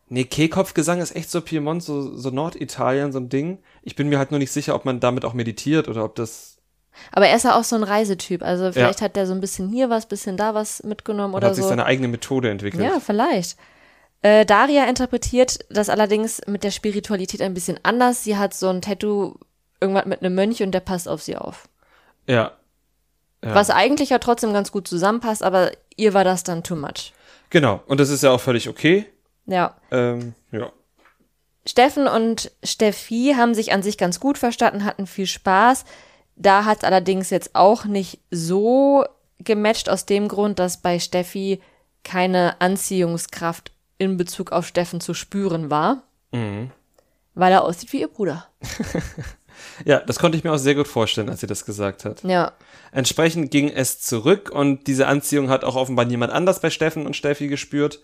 [0.08, 3.58] Nee, Kehlkopfgesang ist echt so Piemont, so, so Norditalien, so ein Ding.
[3.82, 6.53] Ich bin mir halt nur nicht sicher, ob man damit auch meditiert oder ob das
[7.12, 8.42] aber er ist ja auch so ein Reisetyp.
[8.42, 9.04] Also vielleicht ja.
[9.06, 11.62] hat der so ein bisschen hier was, bisschen da was mitgenommen oder hat so.
[11.62, 12.82] Hat sich seine eigene Methode entwickelt.
[12.82, 13.56] Ja, vielleicht.
[14.22, 18.24] Äh, Daria interpretiert das allerdings mit der Spiritualität ein bisschen anders.
[18.24, 19.34] Sie hat so ein Tattoo,
[19.80, 21.68] irgendwas mit einem Mönch und der passt auf sie auf.
[22.26, 22.52] Ja.
[23.44, 23.54] ja.
[23.54, 27.12] Was eigentlich ja trotzdem ganz gut zusammenpasst, aber ihr war das dann too much.
[27.50, 27.82] Genau.
[27.86, 29.06] Und das ist ja auch völlig okay.
[29.46, 29.76] Ja.
[29.90, 30.72] Ähm, ja.
[31.66, 35.84] Steffen und Steffi haben sich an sich ganz gut verstanden, hatten viel Spaß.
[36.36, 39.04] Da hat allerdings jetzt auch nicht so
[39.38, 41.60] gematcht aus dem Grund, dass bei Steffi
[42.02, 46.02] keine Anziehungskraft in Bezug auf Steffen zu spüren war.
[46.32, 46.70] Mhm.
[47.34, 48.46] Weil er aussieht wie ihr Bruder.
[49.84, 52.22] ja, das konnte ich mir auch sehr gut vorstellen, als sie das gesagt hat.
[52.22, 52.52] Ja.
[52.92, 57.16] Entsprechend ging es zurück und diese Anziehung hat auch offenbar niemand anders bei Steffen und
[57.16, 58.00] Steffi gespürt.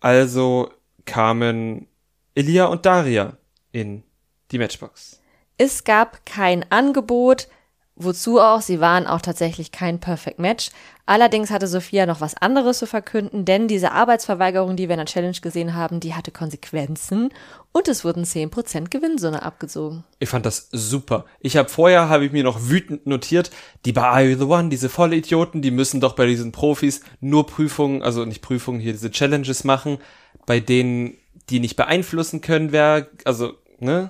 [0.00, 0.70] Also
[1.04, 1.86] kamen
[2.34, 3.36] Elia und Daria
[3.72, 4.02] in
[4.50, 5.19] die Matchbox.
[5.62, 7.46] Es gab kein Angebot,
[7.94, 10.70] wozu auch, sie waren auch tatsächlich kein Perfect Match.
[11.04, 15.06] Allerdings hatte Sophia noch was anderes zu verkünden, denn diese Arbeitsverweigerung, die wir in der
[15.06, 17.28] Challenge gesehen haben, die hatte Konsequenzen
[17.72, 20.02] und es wurden 10% Gewinnsumme abgezogen.
[20.18, 21.26] Ich fand das super.
[21.40, 23.50] Ich habe vorher, habe ich mir noch wütend notiert,
[23.84, 27.44] die bei Are You The One, diese Vollidioten, die müssen doch bei diesen Profis nur
[27.46, 29.98] Prüfungen, also nicht Prüfungen, hier diese Challenges machen,
[30.46, 31.18] bei denen
[31.50, 34.08] die nicht beeinflussen können, wer, also, ne?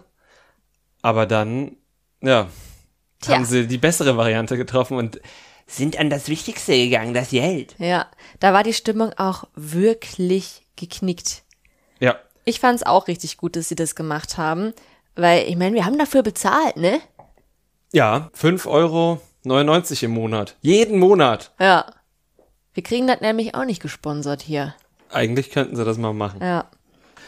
[1.03, 1.77] Aber dann,
[2.21, 2.49] ja,
[3.21, 3.35] Tja.
[3.35, 5.21] haben sie die bessere Variante getroffen und
[5.67, 7.75] sind an das Wichtigste gegangen, das Geld.
[7.79, 8.07] Ja,
[8.41, 11.45] da war die Stimmung auch wirklich geknickt.
[12.01, 12.17] Ja.
[12.45, 14.73] Ich fand's auch richtig gut, dass sie das gemacht haben,
[15.15, 17.01] weil ich meine, wir haben dafür bezahlt, ne?
[17.93, 19.21] Ja, 5,99 Euro
[20.03, 20.57] im Monat.
[20.61, 21.53] Jeden Monat.
[21.61, 21.87] Ja.
[22.73, 24.75] Wir kriegen das nämlich auch nicht gesponsert hier.
[25.11, 26.41] Eigentlich könnten sie das mal machen.
[26.41, 26.71] Ja.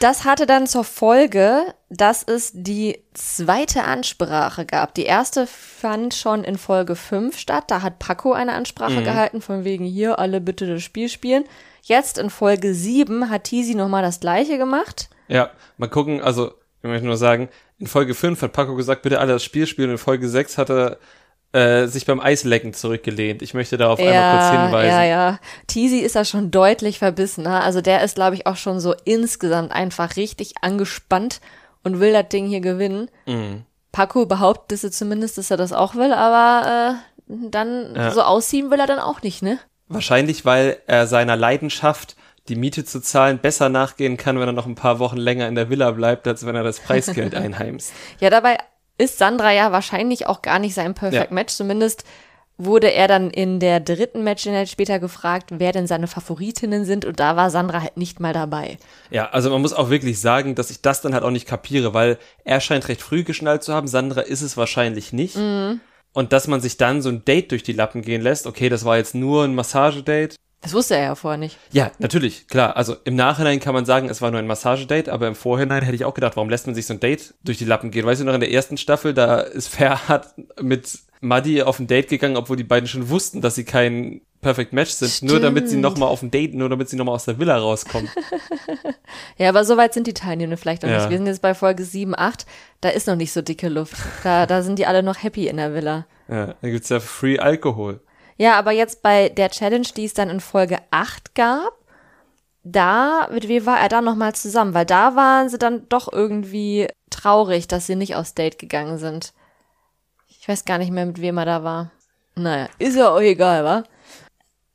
[0.03, 4.95] Das hatte dann zur Folge, dass es die zweite Ansprache gab.
[4.95, 7.67] Die erste fand schon in Folge 5 statt.
[7.69, 9.05] Da hat Paco eine Ansprache mhm.
[9.05, 11.45] gehalten, von wegen hier, alle bitte das Spiel spielen.
[11.83, 15.09] Jetzt in Folge 7 hat Tizi nochmal das gleiche gemacht.
[15.29, 16.49] Ja, mal gucken, also
[16.83, 19.91] ich möchte nur sagen, in Folge 5 hat Paco gesagt, bitte alle das Spiel spielen.
[19.91, 20.99] In Folge 6 hat er
[21.53, 23.43] äh, sich beim Eislecken zurückgelehnt.
[23.43, 24.91] Ich möchte darauf ja, einmal kurz hinweisen.
[24.91, 25.39] Ja, ja.
[25.67, 27.51] Teasy ist da schon deutlich verbissener.
[27.51, 27.61] Ne?
[27.61, 31.41] Also der ist, glaube ich, auch schon so insgesamt einfach richtig angespannt
[31.85, 33.11] und will das Ding hier gewinnen.
[33.27, 33.65] Mhm.
[33.93, 38.11] Paco behauptet es zumindest, dass er das auch will, aber äh, dann ja.
[38.11, 39.59] so ausziehen will er dann auch nicht, ne?
[39.89, 42.17] Wahrscheinlich, weil er seiner Leidenschaft
[42.49, 45.55] die Miete zu zahlen besser nachgehen kann, wenn er noch ein paar Wochen länger in
[45.55, 47.93] der Villa bleibt, als wenn er das Preisgeld einheimst.
[48.19, 48.57] Ja, dabei
[49.03, 51.35] ist Sandra ja wahrscheinlich auch gar nicht sein Perfect ja.
[51.35, 51.55] Match.
[51.55, 52.05] Zumindest
[52.59, 57.19] wurde er dann in der dritten Match später gefragt, wer denn seine Favoritinnen sind und
[57.19, 58.79] da war Sandra halt nicht mal dabei.
[59.11, 61.95] Ja, also man muss auch wirklich sagen, dass ich das dann halt auch nicht kapiere,
[61.95, 65.37] weil er scheint recht früh geschnallt zu haben, Sandra ist es wahrscheinlich nicht.
[65.37, 65.81] Mhm.
[66.13, 68.85] Und dass man sich dann so ein Date durch die Lappen gehen lässt, okay, das
[68.85, 71.59] war jetzt nur ein Massagedate, das wusste er ja vorher nicht.
[71.73, 72.77] Ja, natürlich, klar.
[72.77, 75.97] Also im Nachhinein kann man sagen, es war nur ein Massagedate, aber im Vorhinein hätte
[75.97, 78.07] ich auch gedacht, warum lässt man sich so ein Date durch die Lappen gehen?
[78.07, 82.09] Weißt du noch, in der ersten Staffel, da ist Ferhat mit Muddy auf ein Date
[82.09, 85.31] gegangen, obwohl die beiden schon wussten, dass sie kein Perfect Match sind, Stimmt.
[85.31, 88.11] nur damit sie nochmal auf ein Date, nur damit sie nochmal aus der Villa rauskommen.
[89.39, 90.99] ja, aber so weit sind die Teilnehmer vielleicht noch ja.
[90.99, 91.11] nicht.
[91.11, 92.45] Wir sind jetzt bei Folge 7, 8,
[92.81, 93.97] da ist noch nicht so dicke Luft.
[94.25, 96.07] Da, da sind die alle noch happy in der Villa.
[96.29, 98.01] Ja, da gibt's ja Free Alkohol.
[98.43, 101.75] Ja, aber jetzt bei der Challenge, die es dann in Folge 8 gab,
[102.65, 104.75] da, mit wem war er da nochmal zusammen?
[104.75, 109.33] Weil da waren sie dann doch irgendwie traurig, dass sie nicht aufs Date gegangen sind.
[110.27, 111.93] Ich weiß gar nicht mehr, mit wem er da war.
[112.35, 113.85] Naja, ist ja auch egal, wa?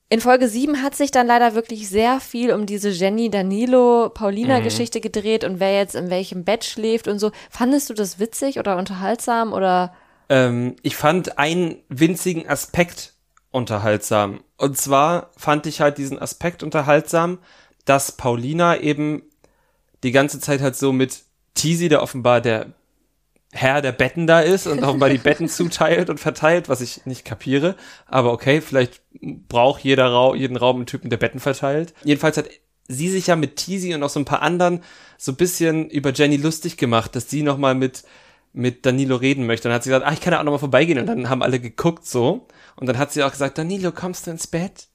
[0.08, 4.60] In Folge 7 hat sich dann leider wirklich sehr viel um diese Jenny Danilo Paulina
[4.60, 4.63] mhm.
[4.63, 7.32] Geschichte gedreht und wer jetzt in welchem Bett schläft und so.
[7.49, 9.93] Fandest du das witzig oder unterhaltsam oder?
[10.30, 13.16] Ähm, ich fand einen winzigen Aspekt
[13.51, 14.41] unterhaltsam.
[14.57, 17.39] Und zwar fand ich halt diesen Aspekt unterhaltsam,
[17.86, 19.23] dass Paulina eben
[20.03, 22.73] die ganze Zeit halt so mit Teasy, der offenbar der
[23.51, 27.25] Herr der Betten da ist und offenbar die Betten zuteilt und verteilt, was ich nicht
[27.25, 27.75] kapiere.
[28.05, 31.93] Aber okay, vielleicht braucht jeder Ra jeden Raum einen Typen, der Betten verteilt.
[32.03, 32.49] Jedenfalls hat
[32.88, 34.83] sie sich ja mit Teasy und auch so ein paar anderen
[35.17, 38.03] so ein bisschen über Jenny lustig gemacht, dass sie nochmal mit
[38.53, 39.67] mit Danilo reden möchte.
[39.67, 40.99] Und dann hat sie gesagt, ah, ich kann ja auch nochmal vorbeigehen.
[40.99, 42.47] Und dann haben alle geguckt so.
[42.75, 44.88] Und dann hat sie auch gesagt, Danilo, kommst du ins Bett?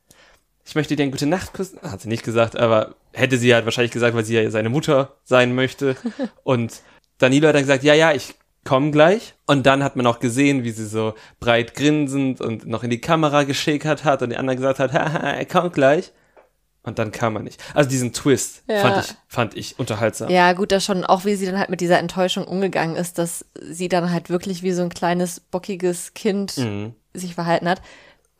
[0.64, 1.80] Ich möchte dir einen gute Nacht küssen.
[1.82, 5.16] Hat sie nicht gesagt, aber hätte sie halt wahrscheinlich gesagt, weil sie ja seine Mutter
[5.24, 5.96] sein möchte.
[6.44, 6.82] Und
[7.18, 8.34] Danilo hat dann gesagt, ja, ja, ich
[8.64, 9.34] komme gleich.
[9.46, 13.00] Und dann hat man auch gesehen, wie sie so breit grinsend und noch in die
[13.00, 16.12] Kamera geschäkert hat und die andere gesagt hat, haha, er kommt gleich.
[16.84, 17.62] Und dann kam er nicht.
[17.74, 18.78] Also diesen Twist ja.
[18.78, 20.30] fand ich, fand ich unterhaltsam.
[20.30, 23.44] Ja, gut, das schon, auch wie sie dann halt mit dieser Enttäuschung umgegangen ist, dass
[23.60, 26.94] sie dann halt wirklich wie so ein kleines, bockiges Kind mhm.
[27.14, 27.80] sich verhalten hat.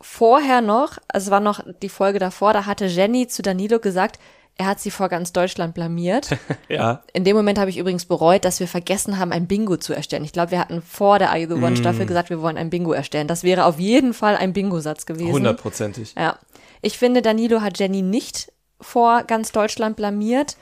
[0.01, 4.19] Vorher noch, also es war noch die Folge davor, da hatte Jenny zu Danilo gesagt,
[4.57, 6.29] er hat sie vor ganz Deutschland blamiert.
[6.69, 7.01] ja.
[7.13, 10.23] In dem Moment habe ich übrigens bereut, dass wir vergessen haben, ein Bingo zu erstellen.
[10.23, 11.75] Ich glaube, wir hatten vor der Are The One mm.
[11.77, 13.27] Staffel gesagt, wir wollen ein Bingo erstellen.
[13.27, 15.31] Das wäre auf jeden Fall ein Bingo-Satz gewesen.
[15.31, 16.13] Hundertprozentig.
[16.15, 16.37] Ja.
[16.83, 20.57] Ich finde, Danilo hat Jenny nicht vor ganz Deutschland blamiert.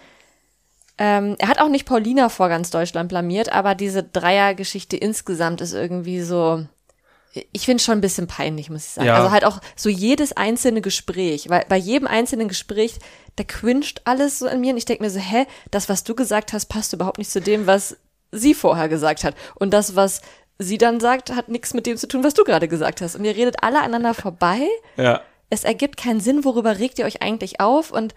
[0.99, 5.73] Ähm, er hat auch nicht Paulina vor ganz Deutschland blamiert, aber diese Dreiergeschichte insgesamt ist
[5.73, 6.63] irgendwie so,
[7.51, 9.07] ich finde schon ein bisschen peinlich, muss ich sagen.
[9.07, 9.15] Ja.
[9.15, 12.99] Also halt auch so jedes einzelne Gespräch, weil bei jedem einzelnen Gespräch,
[13.35, 16.13] da quinscht alles so in mir und ich denke mir so, hä, das, was du
[16.13, 17.97] gesagt hast, passt überhaupt nicht zu dem, was
[18.31, 19.33] sie vorher gesagt hat.
[19.55, 20.21] Und das, was
[20.59, 23.15] sie dann sagt, hat nichts mit dem zu tun, was du gerade gesagt hast.
[23.15, 24.67] Und ihr redet alle aneinander vorbei.
[24.97, 27.91] Ja es ergibt keinen Sinn, worüber regt ihr euch eigentlich auf?
[27.91, 28.15] Und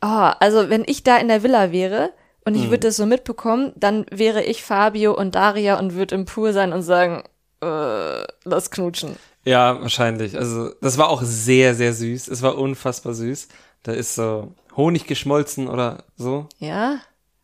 [0.00, 2.12] oh, also wenn ich da in der Villa wäre
[2.44, 2.70] und ich mhm.
[2.70, 6.72] würde das so mitbekommen, dann wäre ich Fabio und Daria und würde im Pool sein
[6.72, 7.24] und sagen,
[7.62, 9.16] äh, lass knutschen.
[9.44, 10.36] Ja, wahrscheinlich.
[10.36, 12.28] Also das war auch sehr, sehr süß.
[12.28, 13.48] Es war unfassbar süß.
[13.82, 16.46] Da ist so Honig geschmolzen oder so.
[16.58, 17.00] Ja.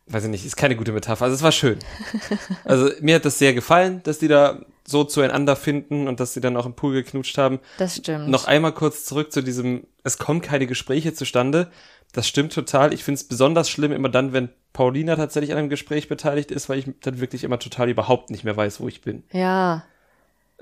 [0.07, 1.25] Weiß ich nicht, ist keine gute Metapher.
[1.25, 1.79] Also es war schön.
[2.65, 6.41] also mir hat das sehr gefallen, dass die da so zueinander finden und dass sie
[6.41, 7.61] dann auch im Pool geknutscht haben.
[7.79, 8.29] Das stimmt.
[8.29, 11.71] Noch einmal kurz zurück zu diesem, es kommen keine Gespräche zustande.
[12.13, 12.93] Das stimmt total.
[12.93, 16.69] Ich finde es besonders schlimm immer dann, wenn Paulina tatsächlich an einem Gespräch beteiligt ist,
[16.69, 19.25] weil ich dann wirklich immer total überhaupt nicht mehr weiß, wo ich bin.
[19.33, 19.85] Ja.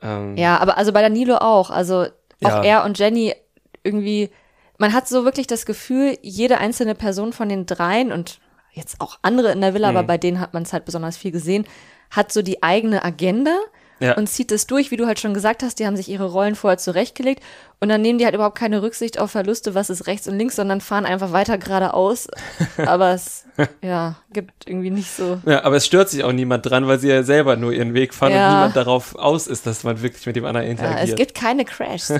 [0.00, 0.36] Ähm.
[0.36, 1.70] Ja, aber also bei Danilo auch.
[1.70, 2.06] Also
[2.40, 2.60] Ja.
[2.60, 3.34] auch er und Jenny
[3.82, 4.30] irgendwie,
[4.78, 8.38] man hat so wirklich das Gefühl, jede einzelne Person von den dreien und
[8.72, 9.96] jetzt auch andere in der Villa, Mhm.
[9.98, 11.66] aber bei denen hat man es halt besonders viel gesehen,
[12.10, 13.56] hat so die eigene Agenda
[14.02, 14.16] Ja.
[14.16, 16.54] und zieht es durch, wie du halt schon gesagt hast, die haben sich ihre Rollen
[16.54, 17.42] vorher zurechtgelegt
[17.80, 20.56] und dann nehmen die halt überhaupt keine Rücksicht auf Verluste, was ist rechts und links,
[20.56, 22.28] sondern fahren einfach weiter geradeaus.
[22.76, 23.44] aber es,
[23.82, 25.40] ja, gibt irgendwie nicht so.
[25.46, 28.12] Ja, aber es stört sich auch niemand dran, weil sie ja selber nur ihren Weg
[28.12, 28.48] fahren Ja.
[28.48, 31.08] und niemand darauf aus ist, dass man wirklich mit dem anderen Ja, interagiert.
[31.08, 32.12] es gibt keine Crashs.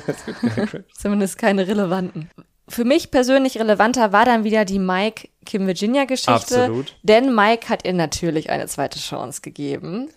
[1.01, 2.31] Zumindest keine relevanten.
[2.69, 6.33] Für mich persönlich relevanter war dann wieder die Mike Kim Virginia Geschichte.
[6.33, 6.95] Absolut.
[7.03, 10.09] Denn Mike hat ihr natürlich eine zweite Chance gegeben.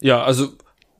[0.00, 0.48] Ja, also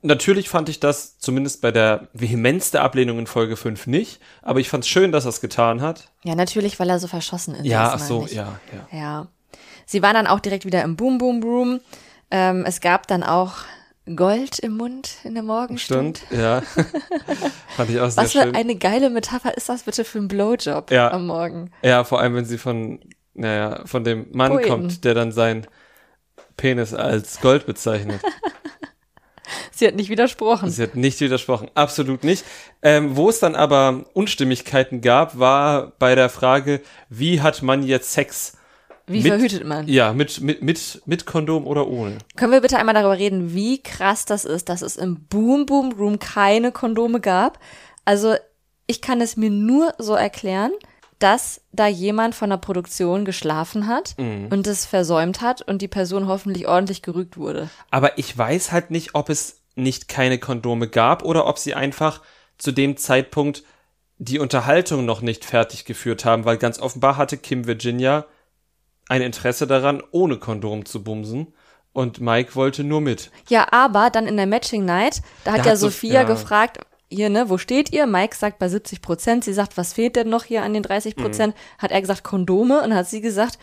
[0.01, 4.59] natürlich fand ich das zumindest bei der Vehemenz der Ablehnung in Folge 5 nicht, aber
[4.59, 6.09] ich fand es schön, dass er es getan hat.
[6.23, 7.65] Ja, natürlich, weil er so verschossen ist.
[7.65, 8.59] Ja, ach so, ja,
[8.91, 8.97] ja.
[8.99, 9.27] Ja.
[9.85, 11.79] Sie war dann auch direkt wieder im Boom Boom Room.
[12.31, 13.53] Ähm, es gab dann auch
[14.15, 16.19] Gold im Mund in der Morgenstund.
[16.27, 16.61] Stimmt, ja.
[17.75, 18.55] fand ich auch sehr Was für schön.
[18.55, 21.11] eine geile Metapher ist das bitte für ein Blowjob Ja.
[21.11, 21.71] am Morgen?
[21.81, 22.99] Ja, vor allem, wenn sie von,
[23.33, 24.69] naja, von dem Mann Poeten.
[24.69, 25.67] kommt, der dann sein
[26.57, 28.21] Penis als Gold bezeichnet.
[29.79, 30.69] Sie hat nicht widersprochen.
[30.69, 32.43] Sie hat nicht widersprochen, absolut nicht.
[32.81, 38.11] Ähm, wo es dann aber Unstimmigkeiten gab, war bei der Frage, wie hat man jetzt
[38.11, 38.53] Sex?
[39.07, 39.87] Wie mit- verhütet man?
[39.87, 42.17] Ja, mit, mit, mit, mit Kondom oder ohne.
[42.35, 45.93] Können wir bitte einmal darüber reden, wie krass das ist, dass es im Boom Boom
[45.93, 47.57] Room keine Kondome gab?
[48.05, 48.35] Also,
[48.85, 50.71] ich kann es mir nur so erklären,
[51.19, 54.47] dass da jemand von der Produktion geschlafen hat Mhm.
[54.51, 57.69] und es versäumt hat und die Person hoffentlich ordentlich gerügt wurde.
[57.91, 62.21] Aber ich weiß halt nicht, ob es nicht keine Kondome gab oder ob sie einfach
[62.57, 63.63] zu dem Zeitpunkt
[64.17, 68.25] die Unterhaltung noch nicht fertig geführt haben, weil ganz offenbar hatte Kim Virginia
[69.07, 71.53] ein Interesse daran, ohne Kondom zu bumsen
[71.93, 73.31] und Mike wollte nur mit.
[73.47, 76.23] Ja, aber dann in der Matching Night, da hat Da ja hat Sophia ja.
[76.23, 76.79] gefragt,
[77.11, 78.05] hier, ne, wo steht ihr?
[78.05, 79.43] Mike sagt bei 70 Prozent.
[79.43, 81.55] Sie sagt, was fehlt denn noch hier an den 30 Prozent?
[81.55, 81.81] Mhm.
[81.81, 83.57] Hat er gesagt, Kondome und hat sie gesagt,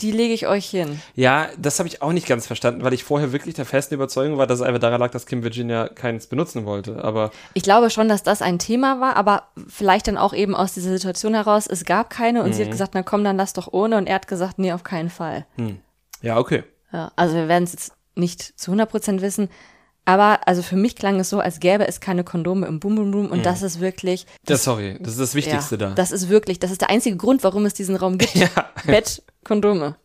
[0.00, 1.00] die lege ich euch hin.
[1.14, 4.38] Ja, das habe ich auch nicht ganz verstanden, weil ich vorher wirklich der festen Überzeugung
[4.38, 7.02] war, dass es einfach daran lag, dass Kim Virginia keins benutzen wollte.
[7.04, 10.74] Aber Ich glaube schon, dass das ein Thema war, aber vielleicht dann auch eben aus
[10.74, 12.66] dieser Situation heraus, es gab keine und sie Mhm.
[12.66, 15.10] hat gesagt, na komm, dann lass doch ohne und er hat gesagt, nee, auf keinen
[15.10, 15.46] Fall.
[16.22, 16.64] ja, okay.
[16.92, 19.48] Ja, also wir werden es jetzt nicht zu 100 Prozent wissen,
[20.08, 23.12] aber also für mich klang es so, als gäbe es keine Kondome im Boom Boom
[23.12, 25.90] Room und das ist wirklich, Ja, sorry, das ist das ja, Wichtigste da.
[25.90, 28.34] das ist wirklich, das ist der einzige Grund, warum es diesen Raum gibt.
[28.38, 28.48] Ja.
[28.86, 29.96] Bett, Kondome.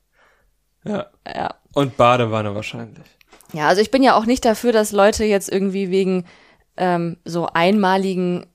[0.84, 1.06] ja.
[1.26, 1.56] Ja.
[1.74, 3.06] Und Badewanne wahrscheinlich.
[3.54, 6.26] Ja, also ich bin ja auch nicht dafür, dass Leute jetzt irgendwie wegen
[6.76, 8.46] ähm, so einmaligen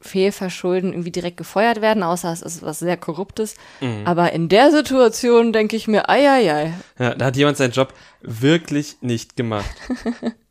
[0.00, 3.56] Fehlverschulden irgendwie direkt gefeuert werden, außer es ist was sehr Korruptes.
[3.82, 4.06] Mhm.
[4.06, 6.72] Aber in der Situation denke ich mir, ei, ei, ei.
[6.98, 9.68] Ja, da hat jemand seinen Job wirklich nicht gemacht.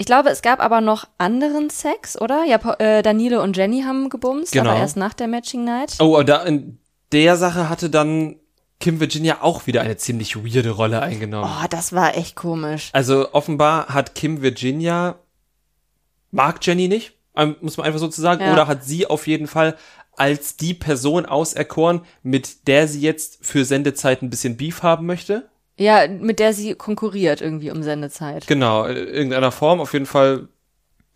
[0.00, 2.44] Ich glaube, es gab aber noch anderen Sex, oder?
[2.44, 4.70] Ja, äh, Danilo und Jenny haben gebumst, Genau.
[4.70, 5.96] aber erst nach der Matching Night.
[6.00, 6.78] Oh, da in
[7.12, 8.36] der Sache hatte dann
[8.80, 11.50] Kim Virginia auch wieder eine ziemlich weirde Rolle eingenommen.
[11.52, 12.90] Oh, das war echt komisch.
[12.92, 15.16] Also offenbar hat Kim Virginia
[16.30, 18.52] mag Jenny nicht, ähm, muss man einfach so zu sagen, Ja.
[18.52, 19.76] oder hat sie auf jeden Fall
[20.16, 25.48] als die Person auserkoren, mit der sie jetzt für Sendezeit ein bisschen Beef haben möchte.
[25.78, 28.46] Ja, mit der sie konkurriert irgendwie um Sendezeit.
[28.46, 29.80] Genau, in irgendeiner Form.
[29.80, 30.48] Auf jeden Fall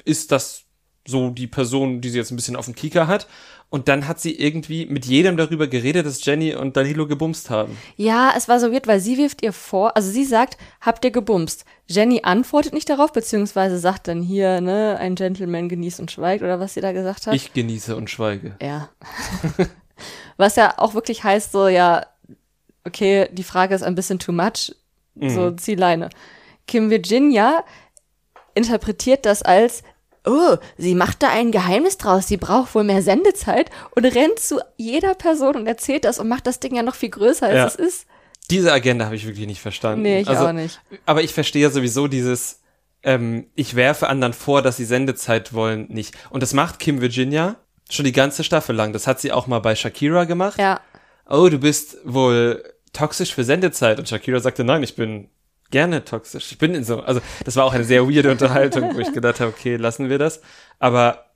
[0.04, 0.64] ist das
[1.06, 3.26] so die Person, die sie jetzt ein bisschen auf dem Kieker hat.
[3.70, 7.78] Und dann hat sie irgendwie mit jedem darüber geredet, dass Jenny und Danilo gebumst haben.
[7.96, 11.10] Ja, es war so weird, weil sie wirft ihr vor, also sie sagt, habt ihr
[11.10, 11.64] gebumst?
[11.88, 16.60] Jenny antwortet nicht darauf, beziehungsweise sagt dann hier, ne, ein Gentleman genießt und schweigt oder
[16.60, 17.34] was sie da gesagt hat.
[17.34, 18.56] Ich genieße und schweige.
[18.60, 18.90] ja.
[20.36, 22.04] was ja auch wirklich heißt, so, ja,
[22.86, 24.74] okay, die Frage ist ein bisschen too much,
[25.20, 25.58] so Mhm.
[25.58, 26.10] zieh Leine.
[26.66, 27.64] Kim Virginia
[28.54, 29.82] interpretiert das als,
[30.26, 34.60] oh, sie macht da ein Geheimnis draus, sie braucht wohl mehr Sendezeit und rennt zu
[34.76, 37.66] jeder Person und erzählt das und macht das Ding ja noch viel größer, als Ja.
[37.66, 38.06] es ist.
[38.50, 40.02] Diese Agenda habe ich wirklich nicht verstanden.
[40.02, 40.80] Nee, ich also, auch nicht.
[41.06, 42.60] Aber ich verstehe sowieso dieses,
[43.02, 46.14] ähm, ich werfe anderen vor, dass sie Sendezeit wollen, nicht.
[46.30, 47.56] Und das macht Kim Virginia
[47.90, 48.92] schon die ganze Staffel lang.
[48.92, 50.58] Das hat sie auch mal bei Shakira gemacht.
[50.58, 50.80] Ja.
[51.28, 52.62] Oh, du bist wohl
[52.92, 53.98] toxisch für Sendezeit.
[53.98, 55.28] Und Shakira sagte, nein, ich bin
[55.70, 56.52] gerne toxisch.
[56.52, 59.40] Ich bin in so, also das war auch eine sehr weirde Unterhaltung, wo ich gedacht
[59.40, 60.40] habe, okay, lassen wir das.
[60.78, 61.26] Aber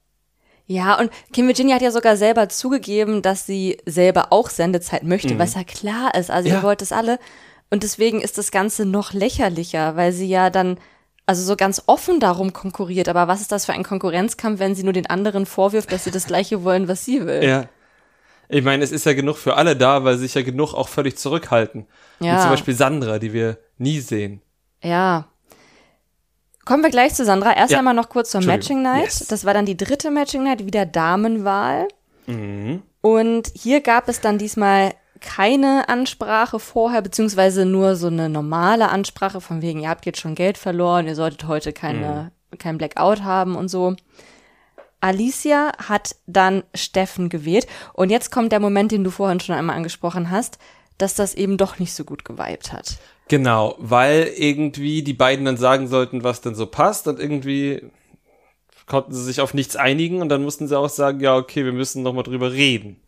[0.66, 5.38] Ja, und Kim Virginia hat ja sogar selber zugegeben, dass sie selber auch Sendezeit möchte,
[5.38, 6.30] was ja klar ist.
[6.30, 6.56] Also Ja.
[6.56, 7.18] ihr wollt es alle.
[7.70, 10.78] Und deswegen ist das Ganze noch lächerlicher, weil sie ja dann
[11.24, 13.08] also so ganz offen darum konkurriert.
[13.08, 16.12] Aber was ist das für ein Konkurrenzkampf, wenn sie nur den anderen vorwirft, dass sie
[16.12, 17.42] das Gleiche wollen, was sie will?
[17.42, 17.68] Ja.
[18.48, 21.18] Ich meine, es ist ja genug für alle da, weil sich ja genug auch völlig
[21.18, 21.86] zurückhalten.
[22.20, 22.36] Ja.
[22.36, 24.40] Wie zum Beispiel Sandra, die wir nie sehen.
[24.82, 25.26] Ja.
[26.64, 27.54] Kommen wir gleich zu Sandra.
[27.56, 27.78] Erst Ja.
[27.78, 28.42] einmal noch kurz zur.
[28.42, 29.04] Matching Night.
[29.04, 29.26] Yes.
[29.28, 31.88] Das war dann die dritte Matching Night, wieder Damenwahl.
[32.26, 32.82] Mhm.
[33.00, 39.40] Und hier gab es dann diesmal keine Ansprache vorher, beziehungsweise nur so eine normale Ansprache
[39.40, 43.56] von wegen, ihr habt jetzt schon Geld verloren, ihr solltet heute keine, kein Blackout haben
[43.56, 43.94] und so.
[45.00, 47.66] Alicia hat dann Steffen gewählt.
[47.92, 50.58] Und jetzt kommt der Moment, den du vorhin schon einmal angesprochen hast,
[50.98, 52.98] dass das eben doch nicht so gut geweibt hat.
[53.28, 57.82] Genau, weil irgendwie die beiden dann sagen sollten, was denn so passt und irgendwie
[58.86, 61.72] konnten sie sich auf nichts einigen und dann mussten sie auch sagen, ja, okay, wir
[61.72, 63.02] müssen noch mal drüber reden.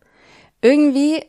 [0.61, 1.23] irgendwie,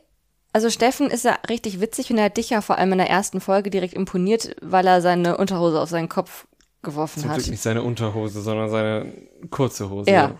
[0.51, 3.09] also Steffen ist ja richtig witzig und er hat dich ja vor allem in der
[3.09, 6.47] ersten Folge direkt imponiert, weil er seine Unterhose auf seinen Kopf
[6.81, 7.37] geworfen Zum hat.
[7.37, 9.13] Glück nicht seine Unterhose, sondern seine
[9.49, 10.09] kurze Hose.
[10.09, 10.35] Ja.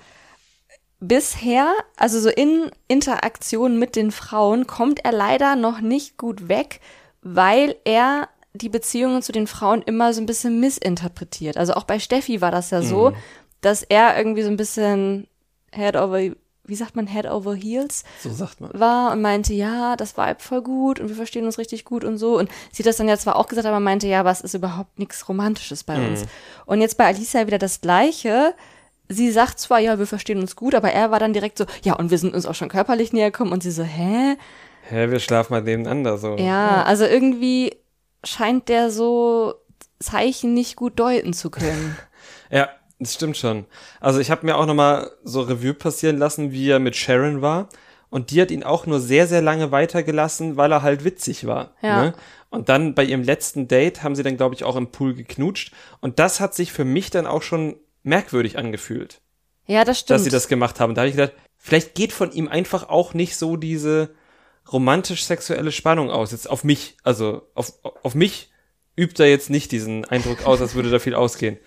[0.99, 6.79] Bisher, also so in Interaktion mit den Frauen, kommt er leider noch nicht gut weg,
[7.21, 11.57] weil er die Beziehungen zu den Frauen immer so ein bisschen missinterpretiert.
[11.57, 13.13] Also auch bei Steffi war das ja so,
[13.61, 15.27] dass er irgendwie so ein bisschen
[15.71, 16.19] head over,
[16.65, 18.71] wie sagt man, head over heels So sagt man.
[18.79, 22.17] war und meinte, ja, das war voll gut und wir verstehen uns richtig gut und
[22.17, 22.37] so.
[22.37, 24.53] Und sie hat das dann ja zwar auch gesagt, aber meinte, ja, aber es ist
[24.53, 26.25] überhaupt nichts Romantisches bei uns.
[26.65, 28.53] Und jetzt bei Alicia wieder das Gleiche.
[29.09, 31.95] Sie sagt zwar, ja, wir verstehen uns gut, aber er war dann direkt so, ja,
[31.95, 33.51] und wir sind uns auch schon körperlich näher gekommen.
[33.51, 34.37] Und sie so, hä?
[34.87, 36.37] Hä, wir schlafen mal nebeneinander so.
[36.37, 37.75] Ja, also irgendwie
[38.23, 39.55] scheint der so
[39.99, 41.97] Zeichen nicht gut deuten zu können.
[42.53, 42.67] Ja,
[43.01, 43.65] das stimmt schon.
[43.99, 47.41] Also ich habe mir auch noch mal so Revue passieren lassen, wie er mit Sharon
[47.41, 47.67] war.
[48.09, 51.73] Und die hat ihn auch nur sehr, sehr lange weitergelassen, weil er halt witzig war.
[51.81, 52.03] Ja.
[52.03, 52.13] Ne?
[52.49, 55.73] Und dann bei ihrem letzten Date haben sie dann, glaube ich, auch im Pool geknutscht.
[56.01, 59.21] Und das hat sich für mich dann auch schon merkwürdig angefühlt,
[59.65, 60.15] Ja, das stimmt.
[60.15, 60.93] dass sie das gemacht haben.
[60.93, 64.13] Da habe ich gedacht, vielleicht geht von ihm einfach auch nicht so diese
[64.71, 66.31] romantisch-sexuelle Spannung aus.
[66.31, 68.51] Jetzt auf mich, also auf, auf mich
[68.95, 71.57] übt er jetzt nicht diesen Eindruck aus, als würde da viel ausgehen.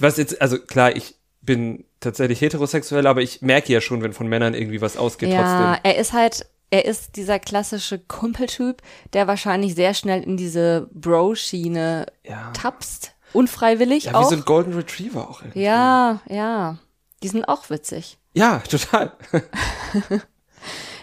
[0.00, 4.26] Was jetzt, also klar, ich bin tatsächlich heterosexuell, aber ich merke ja schon, wenn von
[4.26, 5.42] Männern irgendwie was ausgeht Ja,
[5.74, 5.80] trotzdem.
[5.92, 8.82] er ist halt, er ist dieser klassische Kumpeltyp,
[9.12, 12.50] der wahrscheinlich sehr schnell in diese Bro-Schiene Ja.
[12.52, 13.14] tapst.
[13.32, 14.28] Unfreiwillig Ja, wie auch.
[14.30, 15.42] so ein Golden Retriever auch.
[15.42, 15.62] irgendwie.
[15.62, 16.78] ja, ja.
[17.22, 18.18] Die sind auch witzig.
[18.34, 19.12] Ja, total.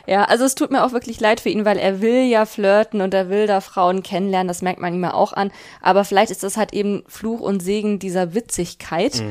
[0.08, 3.02] Ja, also es tut mir auch wirklich leid für ihn, weil er will ja flirten
[3.02, 5.52] und er will da Frauen kennenlernen, das merkt man ihm ja auch an.
[5.82, 9.22] Aber vielleicht ist das halt eben Fluch und Segen dieser Witzigkeit.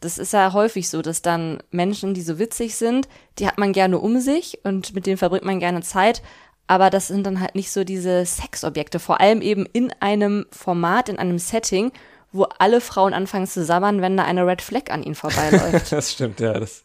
[0.00, 3.72] Das ist ja häufig so, dass dann Menschen, die so witzig sind, die hat man
[3.72, 6.22] gerne um sich und mit denen verbringt man gerne Zeit.
[6.66, 11.08] Aber das sind dann halt nicht so diese Sexobjekte, vor allem eben in einem Format,
[11.08, 11.90] in einem Setting,
[12.30, 15.90] wo alle Frauen anfangen zu sabbern, wenn da eine Red Flag an ihnen vorbeiläuft.
[15.90, 16.52] Das stimmt, ja.
[16.52, 16.84] Das,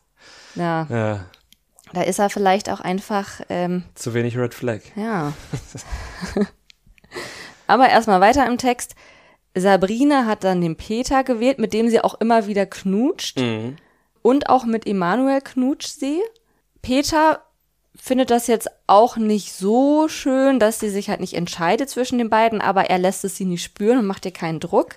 [0.55, 1.25] ja, ja.
[1.93, 4.81] Da ist er vielleicht auch einfach ähm, Zu wenig Red Flag.
[4.95, 5.33] Ja.
[7.67, 8.95] Aber erstmal weiter im Text.
[9.55, 13.39] Sabrina hat dann den Peter gewählt, mit dem sie auch immer wieder knutscht.
[13.39, 13.77] Mhm.
[14.21, 16.21] Und auch mit Emanuel knutscht sie.
[16.81, 17.43] Peter
[17.95, 22.29] findet das jetzt auch nicht so schön, dass sie sich halt nicht entscheidet zwischen den
[22.29, 24.95] beiden, aber er lässt es sie nicht spüren und macht ihr keinen Druck.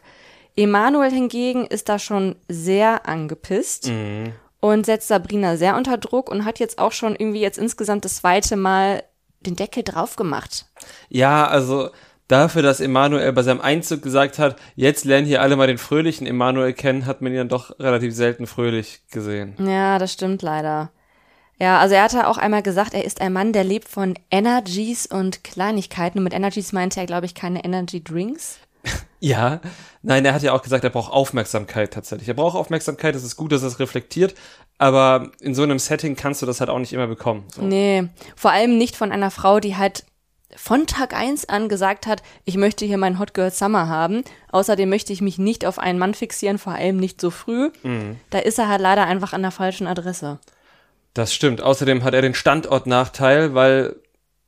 [0.56, 4.32] Emanuel hingegen ist da schon sehr angepisst Mhm.
[4.60, 8.16] Und setzt Sabrina sehr unter Druck und hat jetzt auch schon irgendwie jetzt insgesamt das
[8.16, 9.02] zweite Mal
[9.40, 10.66] den Deckel drauf gemacht.
[11.08, 11.90] Ja, also
[12.28, 16.26] dafür, dass Emanuel bei seinem Einzug gesagt hat, jetzt lernen hier alle mal den fröhlichen
[16.26, 19.54] Emanuel kennen, hat man ihn dann doch relativ selten fröhlich gesehen.
[19.58, 20.90] Ja, das stimmt leider.
[21.58, 25.06] Ja, also er hatte auch einmal gesagt, er ist ein Mann, der lebt von Energies
[25.06, 26.18] und Kleinigkeiten.
[26.18, 28.58] Und mit Energies meinte er, glaube ich, keine Energy Drinks.
[29.20, 29.60] Ja,
[30.02, 32.28] nein, er hat ja auch gesagt, er braucht Aufmerksamkeit tatsächlich.
[32.28, 34.34] Er braucht Aufmerksamkeit, es ist gut, dass er es reflektiert,
[34.78, 37.44] aber in so einem Setting kannst du das halt auch nicht immer bekommen.
[37.54, 37.62] So.
[37.62, 40.04] Nee, vor allem nicht von einer Frau, die halt
[40.54, 44.22] von Tag eins an gesagt hat, ich möchte hier meinen Hot Girl Summer haben.
[44.52, 47.70] Außerdem möchte ich mich nicht auf einen Mann fixieren, vor allem nicht so früh.
[48.30, 50.38] Da ist er halt leider einfach an der falschen Adresse.
[51.12, 51.60] Das stimmt.
[51.60, 53.96] Außerdem hat er den Standortnachteil, weil,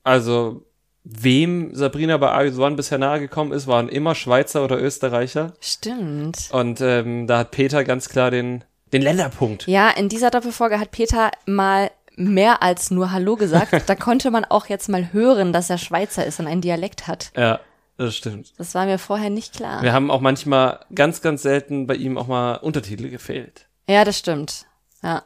[0.03, 0.65] also,
[1.11, 5.55] wem Sabrina bei Arius One bisher nahe gekommen ist, waren immer Schweizer oder Österreicher.
[5.61, 6.49] Stimmt.
[6.53, 9.67] Und ähm, da hat Peter ganz klar den, den Länderpunkt.
[9.67, 13.73] Ja, in dieser Doppelfolge hat Peter mal mehr als nur Hallo gesagt.
[13.87, 17.31] Da konnte man auch jetzt mal hören, dass er Schweizer ist und einen Dialekt hat.
[17.37, 17.61] Ja,
[17.97, 18.53] das stimmt.
[18.59, 19.83] Das war mir vorher nicht klar.
[19.83, 23.67] Wir haben auch manchmal ganz, ganz selten bei ihm auch mal Untertitel gefehlt.
[23.89, 24.67] Ja, das stimmt.
[25.03, 25.23] Ja.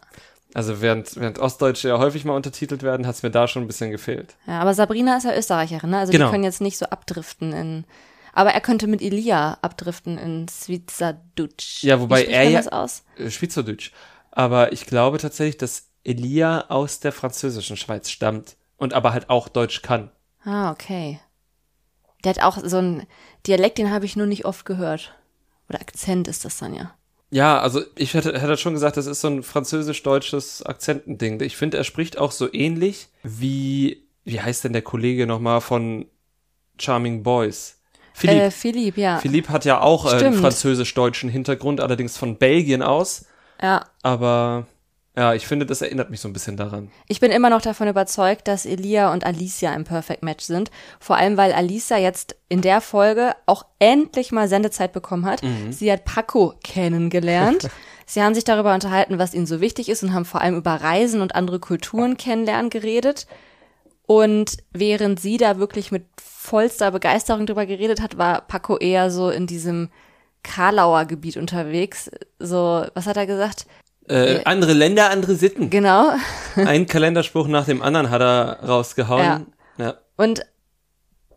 [0.55, 3.67] Also während, während Ostdeutsche ja häufig mal untertitelt werden, hat es mir da schon ein
[3.67, 4.37] bisschen gefehlt.
[4.47, 5.99] ja, aber Sabrina ist ja Österreicherin, ne?
[5.99, 6.27] Also Genau.
[6.27, 7.85] die können jetzt nicht so abdriften in.
[8.35, 11.83] Aber er könnte mit Elia abdriften in Schweizerdeutsch.
[11.85, 13.05] Ja, wobei er ja- das aus?
[13.17, 13.93] Äh, Schweizerdeutsch.
[14.31, 19.49] Aber ich glaube tatsächlich, dass Elia aus der französischen Schweiz stammt und aber halt auch
[19.49, 20.11] Deutsch kann.
[20.45, 21.21] Ah, okay.
[22.25, 23.07] Der hat auch so einen
[23.47, 25.15] Dialekt, den habe ich nur nicht oft gehört.
[25.69, 26.95] Oder Akzent ist das dann ja.
[27.33, 31.41] Ja, also ich hätte, hätte schon gesagt, das ist so ein französisch-deutsches Akzentending.
[31.41, 36.05] Ich finde, er spricht auch so ähnlich wie, wie heißt denn der Kollege nochmal von
[36.79, 37.81] Charming Boys?
[38.13, 38.37] Philipp.
[38.37, 39.17] Äh, Philipp, ja.
[39.17, 43.25] Philipp hat ja auch äh, einen französisch-deutschen Hintergrund, allerdings von Belgien aus.
[43.63, 43.87] Ja.
[44.03, 44.67] Aber
[45.15, 46.91] ja, ich finde, das erinnert mich so ein bisschen daran.
[47.07, 50.71] Ich bin immer noch davon überzeugt, dass Elia und Alicia ein Perfect Match sind.
[51.01, 55.43] Vor allem, weil Alicia jetzt in der Folge auch endlich mal Sendezeit bekommen hat.
[55.43, 55.71] Mhm.
[55.71, 57.69] Sie hat Paco kennengelernt.
[58.07, 60.73] Sie haben sich darüber unterhalten, was ihnen so wichtig ist und haben vor allem über
[60.73, 63.27] Reisen und andere Kulturen kennenlernen geredet.
[64.07, 69.31] Und während sie da wirklich mit vollster Begeisterung drüber geredet hat, war Paco eher so
[69.31, 69.91] in diesem
[70.43, 72.11] Karlauer Gebiet unterwegs.
[72.39, 73.67] So, was hat er gesagt?
[74.13, 75.71] Äh, äh, andere Länder, andere Sitten.
[75.71, 76.13] Genau.
[76.57, 79.47] Ein Kalenderspruch nach dem anderen hat er rausgehauen.
[79.79, 79.85] Ja.
[79.85, 79.95] ja.
[80.17, 80.45] Und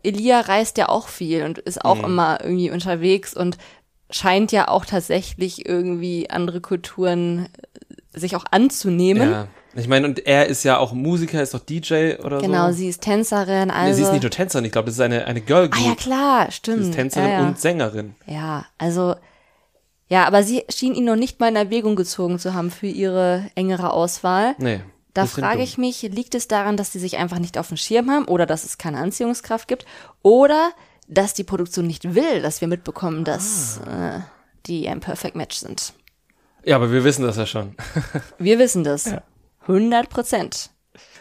[0.02, 2.04] Elia reist ja auch viel und ist auch mhm.
[2.04, 3.56] immer irgendwie unterwegs und
[4.10, 7.48] scheint ja auch tatsächlich irgendwie andere Kulturen
[8.14, 9.30] äh, sich auch anzunehmen.
[9.30, 9.48] Ja.
[9.74, 12.46] Ich meine, und er ist ja auch Musiker, ist doch DJ oder genau, so.
[12.46, 13.70] Genau, sie ist Tänzerin.
[13.70, 15.84] Also nee, sie ist nicht nur Tänzerin, ich glaube, das ist eine, eine Girl Group.
[15.84, 16.82] Ah ja, klar, stimmt.
[16.82, 17.46] Sie ist Tänzerin ja, ja.
[17.46, 18.14] und Sängerin.
[18.26, 19.16] Ja, also
[20.08, 23.50] ja, aber sie schien ihn noch nicht mal in Erwägung gezogen zu haben für ihre
[23.54, 24.54] engere Auswahl.
[24.58, 24.80] Nee.
[25.14, 28.10] Da frage ich mich, liegt es daran, dass sie sich einfach nicht auf dem Schirm
[28.10, 29.86] haben oder dass es keine Anziehungskraft gibt
[30.20, 30.72] oder
[31.08, 34.18] dass die Produktion nicht will, dass wir mitbekommen, dass ah.
[34.18, 34.20] äh,
[34.66, 35.94] die ein Perfect Match sind.
[36.64, 37.74] Ja, aber wir wissen das ja schon.
[38.38, 39.06] wir wissen das.
[39.06, 39.22] Ja.
[39.62, 40.70] 100 Prozent.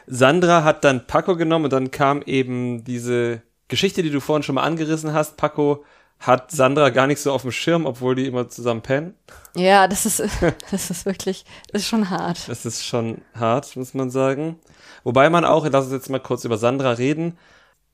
[0.07, 4.55] Sandra hat dann Paco genommen und dann kam eben diese Geschichte, die du vorhin schon
[4.55, 5.37] mal angerissen hast.
[5.37, 5.85] Paco
[6.19, 9.15] hat Sandra gar nicht so auf dem Schirm, obwohl die immer zusammen pennen.
[9.55, 10.21] Ja, das ist,
[10.71, 12.47] das ist wirklich, das ist schon hart.
[12.47, 14.59] Das ist schon hart, muss man sagen.
[15.03, 17.37] Wobei man auch, lass uns jetzt mal kurz über Sandra reden.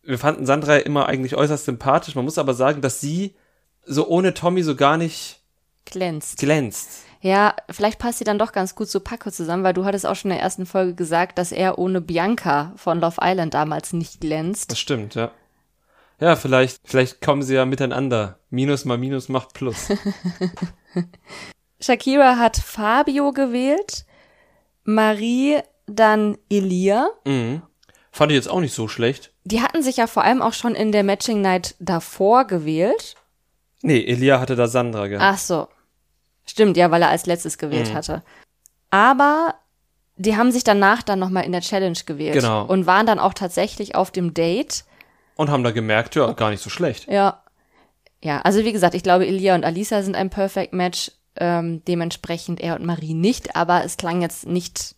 [0.03, 2.15] Wir fanden Sandra immer eigentlich äußerst sympathisch.
[2.15, 3.35] Man muss aber sagen, dass sie
[3.85, 5.41] so ohne Tommy so gar nicht
[5.85, 6.37] glänzt.
[6.37, 7.03] glänzt.
[7.21, 10.15] Ja, vielleicht passt sie dann doch ganz gut zu Paco zusammen, weil du hattest auch
[10.15, 14.21] schon in der ersten Folge gesagt, dass er ohne Bianca von Love Island damals nicht
[14.21, 14.71] glänzt.
[14.71, 15.31] Das stimmt, ja.
[16.21, 18.37] Ja, vielleicht, vielleicht kommen sie ja miteinander.
[18.51, 19.89] Minus mal Minus macht Plus.
[21.81, 24.05] Shakira hat Fabio gewählt,
[24.83, 27.09] Marie dann Elia.
[27.25, 27.63] Mhm.
[28.11, 29.33] Fand ich jetzt auch nicht so schlecht.
[29.45, 33.15] Die hatten sich ja vor allem auch schon in der Matching Night davor gewählt.
[33.81, 35.25] Nee, Elia hatte da Sandra gehabt.
[35.25, 35.67] Ach so.
[36.45, 37.93] Stimmt, ja, weil er als letztes gewählt mhm.
[37.95, 38.23] hatte.
[38.91, 39.55] Aber
[40.17, 42.35] die haben sich danach dann nochmal in der Challenge gewählt.
[42.35, 42.65] Genau.
[42.65, 44.83] Und waren dann auch tatsächlich auf dem Date.
[45.41, 47.07] Und haben da gemerkt, ja, gar nicht so schlecht.
[47.07, 47.41] Ja.
[48.23, 51.11] Ja, also wie gesagt, ich glaube, Elia und Alisa sind ein Perfect Match.
[51.35, 54.93] Ähm, dementsprechend er und Marie nicht, aber es klang jetzt nicht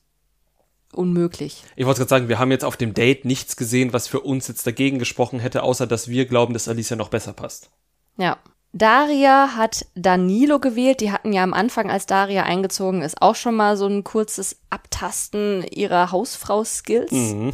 [0.91, 1.63] unmöglich.
[1.77, 4.49] Ich wollte gerade sagen, wir haben jetzt auf dem Date nichts gesehen, was für uns
[4.49, 7.69] jetzt dagegen gesprochen hätte, außer dass wir glauben, dass Alicia noch besser passt.
[8.17, 8.37] Ja.
[8.73, 10.99] Daria hat Danilo gewählt.
[10.99, 14.59] Die hatten ja am Anfang, als Daria eingezogen ist, auch schon mal so ein kurzes
[14.69, 17.11] Abtasten ihrer Hausfrau-Skills.
[17.11, 17.53] Mhm.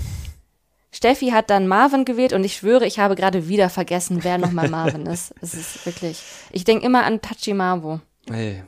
[0.92, 4.70] Steffi hat dann Marvin gewählt und ich schwöre, ich habe gerade wieder vergessen, wer nochmal
[4.70, 5.34] Marvin ist.
[5.42, 6.24] Es ist wirklich.
[6.52, 8.02] Ich denke immer an Tachimavo.
[8.30, 8.64] Hey.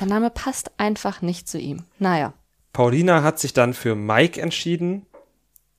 [0.00, 1.84] Der Name passt einfach nicht zu ihm.
[1.98, 2.34] Naja.
[2.72, 5.06] Paulina hat sich dann für Mike entschieden.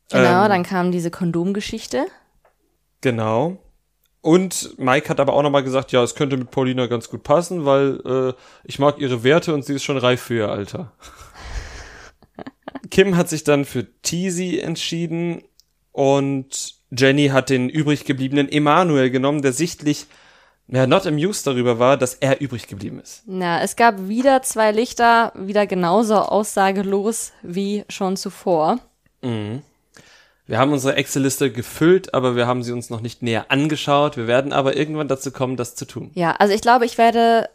[0.10, 2.06] Genau, ähm, dann kam diese Kondomgeschichte.
[3.02, 3.58] Genau.
[4.22, 7.66] Und Mike hat aber auch nochmal gesagt, ja, es könnte mit Paulina ganz gut passen,
[7.66, 8.34] weil äh,
[8.64, 10.94] ich mag ihre Werte und sie ist schon reif für ihr Alter.
[12.90, 15.44] Kim hat sich dann für Teasy entschieden
[15.96, 20.08] und Jenny hat den übrig gebliebenen Emanuel genommen, der sichtlich
[20.68, 23.24] ja, not amused darüber war, dass er übrig geblieben ist.
[23.28, 28.80] Na, es gab wieder zwei Lichter, wieder genauso aussagelos wie schon zuvor.
[29.22, 29.62] Mhm.
[30.48, 34.18] Wir haben unsere Excel-Liste gefüllt, aber wir haben sie uns noch nicht näher angeschaut.
[34.18, 36.12] Wir werden aber irgendwann dazu kommen, das zu tun.
[36.14, 37.50] Ja, also ich glaube, ich werde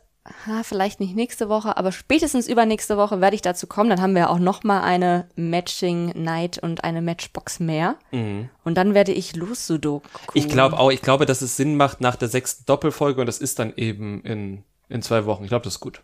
[0.46, 3.90] ha, vielleicht nicht nächste Woche, aber spätestens übernächste Woche werde ich dazu kommen.
[3.90, 7.96] Dann haben wir auch noch mal eine Matching Night und eine Matchbox mehr.
[8.10, 8.50] Mhm.
[8.64, 10.08] Und dann werde ich los Sudoku.
[10.34, 13.38] Ich glaube auch, ich glaube, dass es Sinn macht nach der sechsten Doppelfolge und das
[13.38, 15.44] ist dann eben in, in zwei Wochen.
[15.44, 16.02] Ich glaube, das ist gut.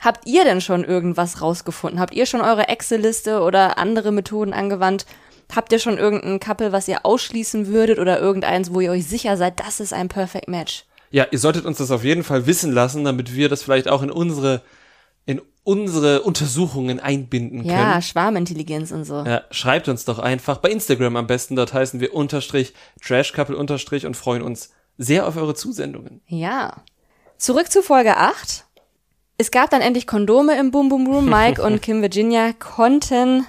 [0.00, 2.00] Habt ihr denn schon irgendwas rausgefunden?
[2.00, 5.04] Habt ihr schon eure Excel-Liste oder andere Methoden angewandt?
[5.54, 9.36] Habt ihr schon irgendein Couple, was ihr ausschließen würdet oder irgendeins, wo ihr euch sicher
[9.36, 10.84] seid, das ist ein Perfect Match?
[11.10, 14.02] Ja, ihr solltet uns das auf jeden Fall wissen lassen, damit wir das vielleicht auch
[14.02, 14.62] in unsere
[15.26, 17.70] in unsere Untersuchungen einbinden können.
[17.70, 19.22] Ja, Schwarmintelligenz und so.
[19.24, 24.06] Ja, schreibt uns doch einfach bei Instagram am besten, dort heißen wir unterstrich Trashcouple unterstrich
[24.06, 26.22] und freuen uns sehr auf eure Zusendungen.
[26.26, 26.82] Ja.
[27.36, 28.64] Zurück zu Folge 8.
[29.38, 31.28] Es gab dann endlich Kondome im Boom Boom Room.
[31.28, 33.46] Mike und Kim Virginia konnten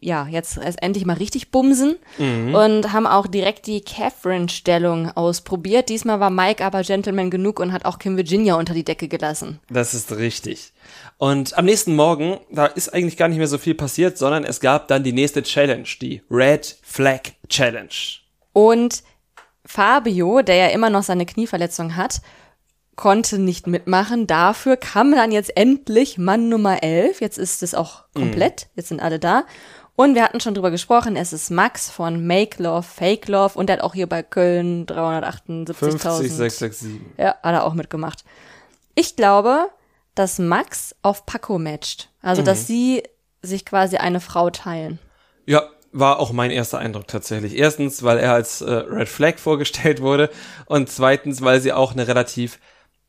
[0.00, 2.54] ja, jetzt endlich mal richtig bumsen Mhm.
[2.54, 5.90] und haben auch direkt die Catherine-Stellung ausprobiert.
[5.90, 9.60] Diesmal war Mike aber Gentleman genug und hat auch Kim Virginia unter die Decke gelassen.
[9.68, 10.72] Das ist richtig.
[11.18, 14.58] Und am nächsten Morgen, da ist eigentlich gar nicht mehr so viel passiert, sondern es
[14.60, 17.90] gab dann die nächste Challenge, die Red Flag Challenge.
[18.54, 19.02] Und
[19.64, 22.20] Fabio, der ja immer noch seine Knieverletzung hat,
[23.02, 24.28] konnte nicht mitmachen.
[24.28, 27.20] Dafür kam dann jetzt endlich Mann Nummer 11.
[27.20, 28.68] Jetzt ist es auch komplett.
[28.76, 29.42] Jetzt sind alle da.
[29.96, 31.16] Und wir hatten schon drüber gesprochen.
[31.16, 33.58] Es ist Max von Make Love, Fake Love.
[33.58, 35.74] Und der hat auch hier bei Köln 378.000.
[35.74, 37.00] 50667.
[37.18, 38.24] Ja, hat er auch mitgemacht.
[38.94, 39.66] Ich glaube,
[40.14, 42.08] dass Max auf Paco matcht.
[42.22, 43.02] Also, dass sie
[43.42, 45.00] sich quasi eine Frau teilen.
[45.44, 47.56] Ja, war auch mein erster Eindruck tatsächlich.
[47.58, 50.30] Erstens, weil er als äh, Red Flag vorgestellt wurde
[50.66, 52.60] und zweitens, weil sie auch eine relativ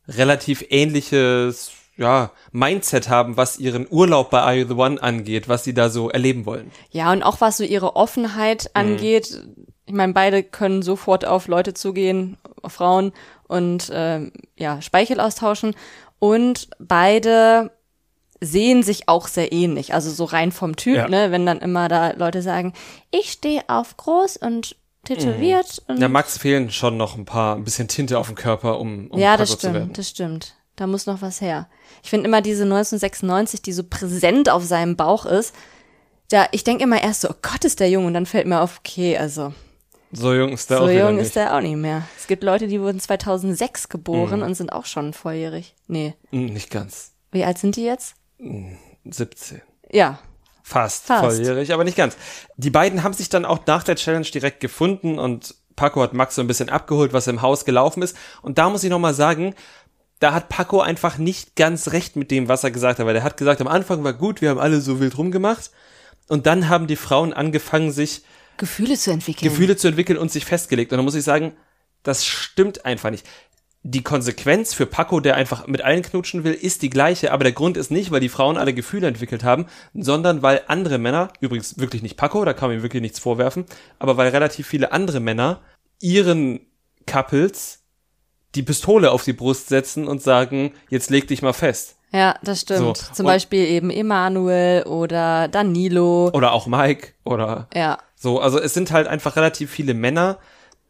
[0.08, 5.64] relativ ähnliches ja, Mindset haben, was ihren Urlaub bei Are You the One angeht, was
[5.64, 6.72] sie da so erleben wollen.
[6.92, 9.44] Ja, und auch was so ihre Offenheit angeht.
[9.86, 13.12] Ich meine, beide können sofort auf Leute zugehen, auf Frauen
[13.48, 15.76] und ähm, ja, Speichel austauschen.
[16.18, 17.72] Und beide
[18.40, 19.94] sehen sich auch sehr ähnlich.
[19.94, 21.08] Also so rein vom Typ, Ja.
[21.08, 21.32] ne?
[21.32, 22.74] Wenn dann immer da Leute sagen,
[23.12, 24.76] ich stehe auf groß und
[25.06, 28.80] tätowiert und Ja, Max fehlen schon noch ein paar, ein bisschen Tinte auf dem Körper,
[28.80, 30.56] um, um Ja, das stimmt, das stimmt.
[30.76, 31.68] Da muss noch was her.
[32.02, 35.54] Ich finde immer diese 1996, die so präsent auf seinem Bauch ist.
[36.30, 38.06] Da, ich denke immer erst so, oh Gott, ist der jung.
[38.08, 39.54] Und dann fällt mir auf, okay, also
[40.12, 41.28] So jung ist der so auch wieder jung nicht.
[41.28, 42.08] ist der auch nicht mehr.
[42.18, 44.46] Es gibt Leute, die wurden 2006 geboren Mhm.
[44.48, 45.76] und sind auch schon volljährig.
[45.88, 46.16] Nee.
[46.32, 47.12] Nicht ganz.
[47.32, 48.16] Wie alt sind die jetzt?
[49.06, 49.62] 17.
[49.92, 50.18] Ja.
[50.64, 51.24] Fast, Fast.
[51.24, 52.16] volljährig, aber nicht ganz.
[52.56, 56.36] Die beiden haben sich dann auch nach der Challenge direkt gefunden und Paco hat Max
[56.36, 58.16] so ein bisschen abgeholt, was im Haus gelaufen ist.
[58.42, 59.56] Und da muss ich nochmal sagen,
[60.20, 63.24] da hat Paco einfach nicht ganz recht mit dem, was er gesagt hat, weil er
[63.24, 65.72] hat gesagt, am Anfang war gut, wir haben alle so wild rumgemacht.
[66.30, 68.24] Und dann haben die Frauen angefangen, sich
[68.56, 69.50] Gefühle zu entwickeln.
[69.50, 70.94] Gefühle zu entwickeln und sich festgelegt.
[70.94, 71.54] Und da muss ich sagen,
[72.04, 73.28] das stimmt einfach nicht.
[73.86, 77.52] Die Konsequenz für Paco, der einfach mit allen knutschen will, ist die gleiche, aber der
[77.52, 81.78] Grund ist nicht, weil die Frauen alle Gefühle entwickelt haben, sondern weil andere Männer, übrigens
[81.78, 83.66] wirklich nicht Paco, da kann man ihm wirklich nichts vorwerfen,
[84.00, 85.60] aber weil relativ viele andere Männer
[86.00, 86.62] ihren
[87.06, 87.84] Couples
[88.56, 91.98] die Pistole auf die Brust setzen und sagen, jetzt leg dich mal fest.
[92.14, 92.98] Ja, das stimmt.
[92.98, 96.30] So, Zum und- Beispiel eben Emanuel oder Danilo.
[96.32, 97.98] Oder auch Mike oder Ja.
[98.16, 100.38] So, also es sind halt einfach relativ viele Männer,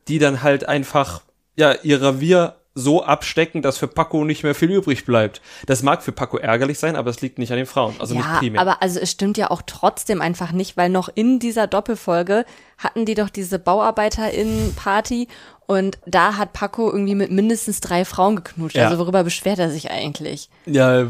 [0.08, 1.22] die dann halt einfach,
[1.56, 5.42] ja, ihr Revier so abstecken, dass für Paco nicht mehr viel übrig bleibt.
[5.68, 8.26] Das mag für Paco ärgerlich sein, aber es liegt nicht an den Frauen, also nicht
[8.26, 8.60] Ja, primär.
[8.62, 12.46] aber also es stimmt ja auch trotzdem einfach nicht, weil noch in dieser Doppelfolge
[12.80, 15.28] hatten die doch diese BauarbeiterInnen-Party
[15.66, 18.76] und da hat Paco irgendwie mit mindestens drei Frauen geknutscht.
[18.76, 18.88] Ja.
[18.88, 20.50] Also worüber beschwert er sich eigentlich?
[20.66, 21.08] ja,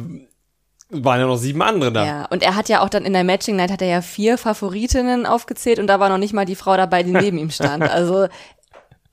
[0.96, 2.06] waren ja noch sieben andere da.
[2.06, 4.38] Ja, und er hat ja auch dann in der Matching Night hat er ja vier
[4.38, 7.84] Favoritinnen aufgezählt und da war noch nicht mal die Frau dabei, die neben ihm stand.
[7.90, 8.28] Also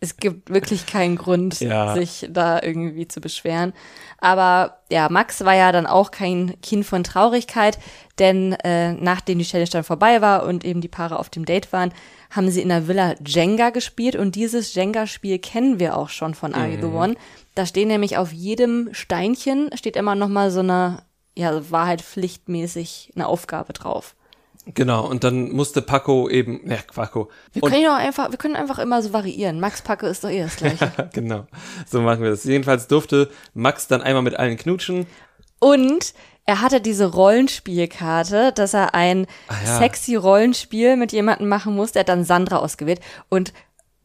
[0.01, 1.95] es gibt wirklich keinen Grund, Ja.
[1.95, 3.73] sich da irgendwie zu beschweren.
[4.19, 7.79] Aber ja, Max war ja dann auch kein Kind von Traurigkeit,
[8.19, 11.73] denn äh, nachdem die Challenge dann vorbei war und eben die Paare auf dem Date
[11.73, 11.93] waren,
[12.31, 16.55] haben sie in der Villa Jenga gespielt und dieses Jenga-Spiel kennen wir auch schon von
[16.55, 17.15] Are You the One.
[17.55, 21.03] Da stehen nämlich auf jedem Steinchen steht immer noch mal so eine
[21.37, 24.15] ja, war halt pflichtmäßig eine Aufgabe drauf.
[24.67, 27.31] Genau, und dann musste Paco eben, ja, Paco.
[27.53, 29.59] Wir können ja einfach, wir können einfach immer so variieren.
[29.59, 30.93] Max Packe ist doch eh das gleiche.
[31.15, 31.47] genau,
[31.87, 32.45] so machen wir das.
[32.45, 35.07] Jedenfalls durfte Max dann einmal mit allen knutschen.
[35.61, 36.13] Und
[36.47, 39.79] er hatte diese Rollenspielkarte, dass er ein Ah, ja.
[39.79, 41.93] sexy Rollenspiel mit jemandem machen muss.
[41.93, 43.01] Der hat dann Sandra ausgewählt.
[43.29, 43.53] Und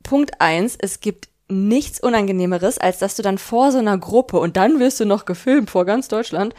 [0.03, 4.57] Punkt eins: es gibt nichts Unangenehmeres, als dass du dann vor so einer Gruppe und
[4.57, 6.53] dann wirst du noch gefilmt vor ganz Deutschland,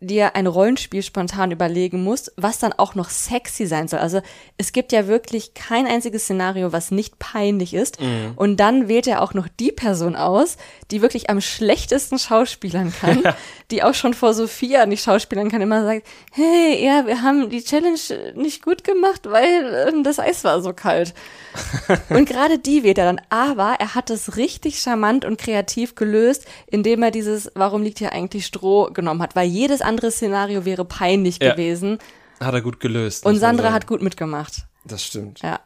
[0.00, 4.00] dir ein Rollenspiel spontan überlegen musst, was dann auch noch sexy sein soll.
[4.00, 4.22] Also
[4.56, 7.98] es gibt ja wirklich kein einziges Szenario, was nicht peinlich ist.
[8.36, 10.56] Und dann wählt er auch noch die Person aus,
[10.90, 13.22] die wirklich am schlechtesten schauspielern kann,
[13.70, 17.62] die auch schon vor Sophia nicht schauspielern kann, immer sagt, hey, ja, wir haben die
[17.62, 17.98] Challenge
[18.34, 21.14] nicht gut gemacht, weil ähm, das Eis war so kalt.
[22.08, 23.20] Und gerade die wählt er dann.
[23.28, 28.12] Aber er hat es richtig charmant und kreativ gelöst, indem er dieses Warum liegt hier
[28.12, 29.34] eigentlich Stroh genommen hat.
[29.34, 31.52] Weil jedes andere Szenario wäre peinlich Ja.
[31.52, 31.98] gewesen.
[32.40, 33.26] Hat er gut gelöst.
[33.26, 34.66] Und Sandra hat gut mitgemacht.
[34.86, 35.40] Das stimmt.
[35.42, 35.60] Ja.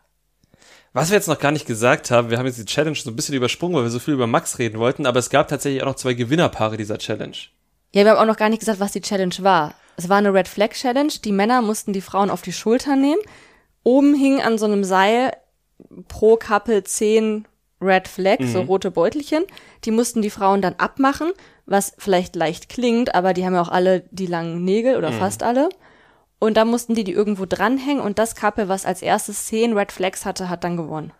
[0.92, 3.16] Was wir jetzt noch gar nicht gesagt haben, wir haben jetzt die Challenge so ein
[3.16, 5.86] bisschen übersprungen, weil wir so viel über Max reden wollten, aber es gab tatsächlich auch
[5.88, 7.36] noch zwei Gewinnerpaare dieser Challenge.
[7.94, 9.74] Ja, wir haben auch noch gar nicht gesagt, was die Challenge war.
[9.96, 11.12] Es war eine Red Flag Challenge.
[11.24, 13.20] Die Männer mussten die Frauen auf die Schulter nehmen.
[13.84, 15.32] Oben hing an so einem Seil
[16.08, 17.46] pro Couple zehn
[17.80, 19.44] Red Flags, so rote Beutelchen.
[19.84, 21.32] Die mussten die Frauen dann abmachen,
[21.66, 25.42] was vielleicht leicht klingt, aber die haben ja auch alle die langen Nägel oder fast
[25.42, 25.68] alle.
[26.38, 29.92] Und da mussten die die irgendwo dranhängen und das Couple, was als erstes zehn Red
[29.92, 31.12] Flags hatte, hat dann gewonnen.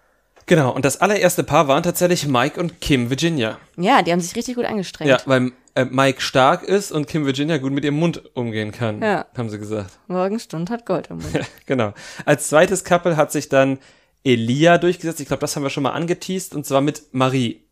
[0.46, 3.58] Genau, und das allererste Paar waren tatsächlich Mike und Kim Virginia.
[3.78, 5.08] Ja, die haben sich richtig gut angestrengt.
[5.08, 9.00] Ja, weil äh, Mike stark ist und Kim Virginia gut mit ihrem Mund umgehen kann,
[9.00, 9.24] Ja.
[9.36, 9.98] haben sie gesagt.
[10.06, 11.40] Morgenstund hat Gold im Mund.
[11.66, 11.94] genau.
[12.26, 13.78] Als zweites Couple hat sich dann
[14.22, 15.20] Elia durchgesetzt.
[15.20, 17.63] Ich glaube, das haben wir schon mal angeteased, und zwar mit Marie.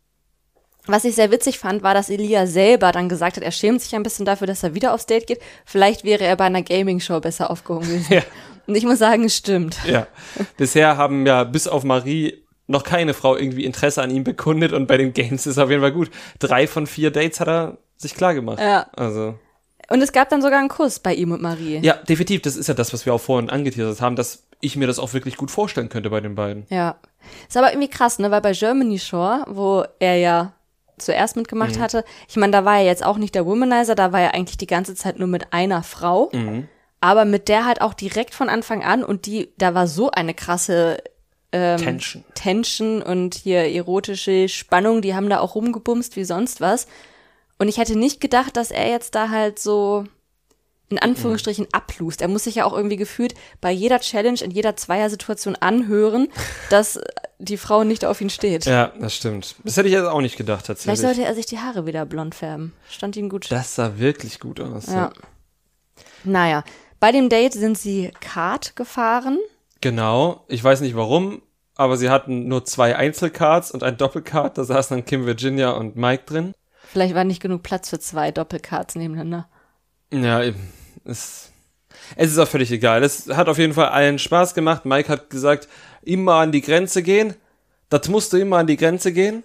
[0.85, 3.95] Was ich sehr witzig fand, war, dass Elia selber dann gesagt hat, er schämt sich
[3.95, 5.39] ein bisschen dafür, dass er wieder aufs Date geht.
[5.65, 8.13] Vielleicht wäre er bei einer Gaming-Show besser aufgehoben gewesen.
[8.13, 8.21] Ja.
[8.67, 9.77] Und ich muss sagen, es stimmt.
[9.85, 10.07] Ja.
[10.57, 14.87] Bisher haben ja bis auf Marie noch keine Frau irgendwie Interesse an ihm bekundet und
[14.87, 16.09] bei den Games ist er auf jeden Fall gut.
[16.39, 18.59] Drei von vier Dates hat er sich klar gemacht.
[18.59, 18.87] Ja.
[18.95, 19.35] Also.
[19.89, 21.79] Und es gab dann sogar einen Kuss bei ihm und Marie.
[21.79, 22.41] Ja, definitiv.
[22.41, 25.13] Das ist ja das, was wir auch vorhin angeteasert haben, dass ich mir das auch
[25.13, 26.65] wirklich gut vorstellen könnte bei den beiden.
[26.69, 26.95] Ja.
[27.47, 28.31] Ist aber irgendwie krass, ne?
[28.31, 30.53] Weil bei Germany Shore, wo er ja
[31.03, 34.21] zuerst mitgemacht hatte, ich meine, da war er jetzt auch nicht der Womanizer, da war
[34.21, 36.29] er eigentlich die ganze Zeit nur mit einer Frau.
[37.01, 40.33] Aber mit der halt auch direkt von Anfang an und die, da war so eine
[40.33, 41.03] krasse
[41.51, 42.23] Tension.
[42.33, 46.87] Tension und hier erotische Spannung, die haben da auch rumgebumst wie sonst was.
[47.59, 50.05] Und ich hätte nicht gedacht, dass er jetzt da halt so
[50.93, 52.21] in Anführungsstrichen ablust.
[52.21, 56.29] Er muss sich ja auch irgendwie gefühlt bei jeder Challenge, in jeder Zweiersituation anhören,
[56.69, 56.99] dass
[57.39, 58.65] die Frau nicht auf ihn steht.
[58.65, 59.55] Ja, das stimmt.
[59.63, 60.99] Das hätte ich jetzt auch nicht gedacht, Vielleicht tatsächlich.
[61.01, 62.73] sollte er sich die Haare wieder blond färben.
[62.89, 63.51] Stand ihm gut.
[63.51, 64.87] Das sah wirklich gut aus.
[64.87, 65.11] ja.
[66.23, 66.63] Naja,
[66.99, 69.37] bei dem Date sind sie Kart gefahren.
[69.81, 70.45] Genau.
[70.47, 71.41] Ich weiß nicht warum,
[71.75, 74.57] aber sie hatten nur zwei Einzelcards und ein Doppelcard.
[74.57, 76.53] Da saßen dann Kim Virginia und Mike drin.
[76.91, 79.49] Vielleicht war nicht genug Platz für zwei Doppelkarts nebeneinander.
[80.13, 80.71] Ja, eben.
[81.05, 81.51] Es,
[82.15, 83.03] es ist auch völlig egal.
[83.03, 84.85] Es hat auf jeden Fall allen Spaß gemacht.
[84.85, 85.67] Mike hat gesagt,
[86.01, 87.35] immer an die Grenze gehen.
[87.89, 89.43] Das musst du immer an die Grenze gehen.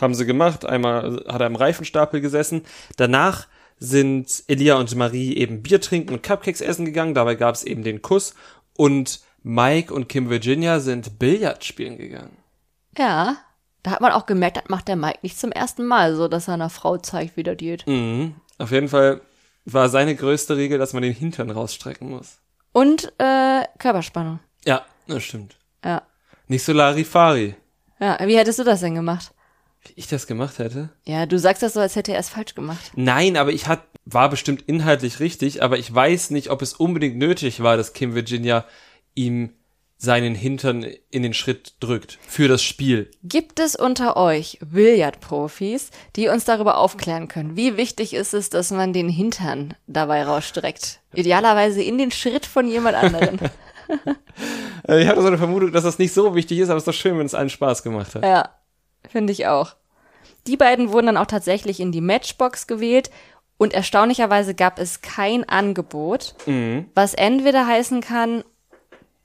[0.00, 0.64] Haben sie gemacht.
[0.64, 2.62] Einmal hat er im Reifenstapel gesessen.
[2.96, 3.46] Danach
[3.78, 7.14] sind Elia und Marie eben Bier trinken und Cupcakes essen gegangen.
[7.14, 8.34] Dabei gab es eben den Kuss.
[8.76, 12.36] Und Mike und Kim Virginia sind Billard spielen gegangen.
[12.98, 13.36] Ja,
[13.82, 16.48] da hat man auch gemerkt, das macht der Mike nicht zum ersten Mal so, dass
[16.48, 17.86] er einer Frau zeigt, wie das geht.
[17.86, 18.34] Mhm.
[18.58, 19.20] Auf jeden Fall
[19.66, 22.38] war seine größte Regel, dass man den Hintern rausstrecken muss.
[22.72, 24.40] Und äh, Körperspannung.
[24.64, 25.56] Ja, das stimmt.
[25.84, 26.02] Ja.
[26.46, 27.56] Nicht so Larifari.
[28.00, 29.32] Ja, wie hättest du das denn gemacht?
[29.82, 30.90] Wie ich das gemacht hätte?
[31.04, 32.92] Ja, du sagst das so, als hätte er es falsch gemacht.
[32.94, 37.16] Nein, aber ich hat, war bestimmt inhaltlich richtig, aber ich weiß nicht, ob es unbedingt
[37.16, 38.64] nötig war, dass Kim Virginia
[39.14, 39.52] ihm
[39.98, 42.18] seinen Hintern in den Schritt drückt.
[42.26, 43.10] Für das Spiel.
[43.22, 47.56] Gibt es unter euch Billardprofis, die uns darüber aufklären können?
[47.56, 51.00] Wie wichtig ist es, dass man den Hintern dabei rausstreckt?
[51.14, 53.38] Idealerweise in den Schritt von jemand anderen.
[54.88, 56.88] Äh, Ich hatte so eine Vermutung, dass das nicht so wichtig ist, aber es ist
[56.88, 58.24] doch schön, wenn es allen Spaß gemacht hat.
[58.24, 58.50] ja,
[59.08, 59.76] finde ich auch.
[60.48, 63.10] Die beiden wurden dann auch tatsächlich in die Matchbox gewählt
[63.58, 66.34] und erstaunlicherweise gab es kein Angebot,
[66.94, 68.42] was entweder heißen kann,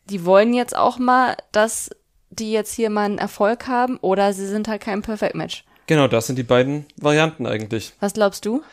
[0.10, 1.90] die wollen jetzt auch mal, dass
[2.30, 5.66] die jetzt hier mal einen Erfolg haben oder sie sind halt kein Perfect Match.
[5.88, 7.94] Genau, das sind die beiden Varianten eigentlich.
[8.00, 8.64] Was glaubst du?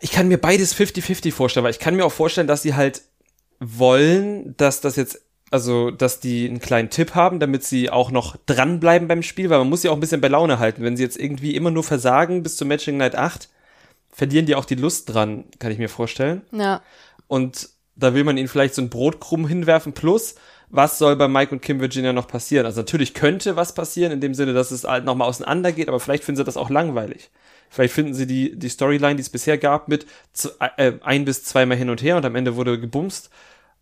[0.00, 3.02] Ich kann mir beides 50-50 vorstellen, weil ich kann mir auch vorstellen, dass sie halt
[3.60, 5.20] wollen, dass das jetzt,
[5.50, 9.58] also, dass die einen kleinen Tipp haben, damit sie auch noch dranbleiben beim Spiel, weil
[9.58, 10.82] man muss sie auch ein bisschen bei Laune halten.
[10.82, 13.48] Wenn sie jetzt irgendwie immer nur versagen bis zum Matching Night 8,
[14.10, 16.42] verlieren die auch die Lust dran, kann ich mir vorstellen.
[16.52, 16.82] Ja.
[17.28, 19.92] Und da will man ihnen vielleicht so ein Brotkrumm hinwerfen.
[19.92, 20.36] Plus,
[20.70, 22.66] was soll bei Mike und Kim Virginia noch passieren?
[22.66, 25.98] Also natürlich könnte was passieren, in dem Sinne, dass es halt nochmal auseinander geht, aber
[26.00, 27.30] vielleicht finden sie das auch langweilig.
[27.70, 31.44] Vielleicht finden sie die, die Storyline, die es bisher gab, mit z- äh, ein bis
[31.44, 33.30] zweimal hin und her und am Ende wurde gebumst,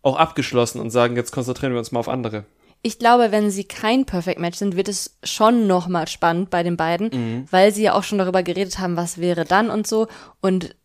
[0.01, 2.45] auch abgeschlossen und sagen, jetzt konzentrieren wir uns mal auf andere.
[2.83, 6.77] Ich glaube, wenn sie kein Perfect Match sind, wird es schon nochmal spannend bei den
[6.77, 10.07] beiden, weil sie ja auch schon darüber geredet haben, was wäre dann und so.
[10.41, 10.75] Und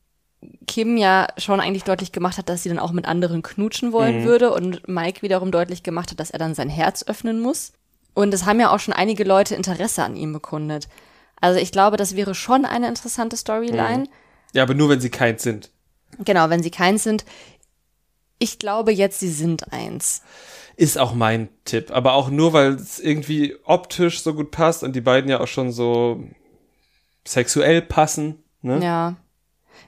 [0.67, 4.25] Kim ja schon eigentlich deutlich gemacht hat, dass sie dann auch mit anderen knutschen wollen
[4.25, 7.73] würde und Mike wiederum deutlich gemacht hat, dass er dann sein Herz öffnen muss.
[8.15, 10.89] Und es haben ja auch schon einige Leute Interesse an ihm bekundet.
[11.41, 14.09] Also ich glaube, das wäre schon eine interessante Storyline.
[14.53, 15.71] Ja, aber nur wenn sie keins sind.
[16.19, 17.25] Genau, wenn sie keins sind.
[18.39, 20.23] Ich glaube jetzt, sie sind eins.
[20.77, 21.91] Ist auch mein Tipp.
[21.91, 25.47] Aber auch nur, weil es irgendwie optisch so gut passt und die beiden ja auch
[25.47, 26.23] schon so
[27.27, 28.43] sexuell passen.
[28.63, 28.83] Ne?
[28.83, 29.17] Ja.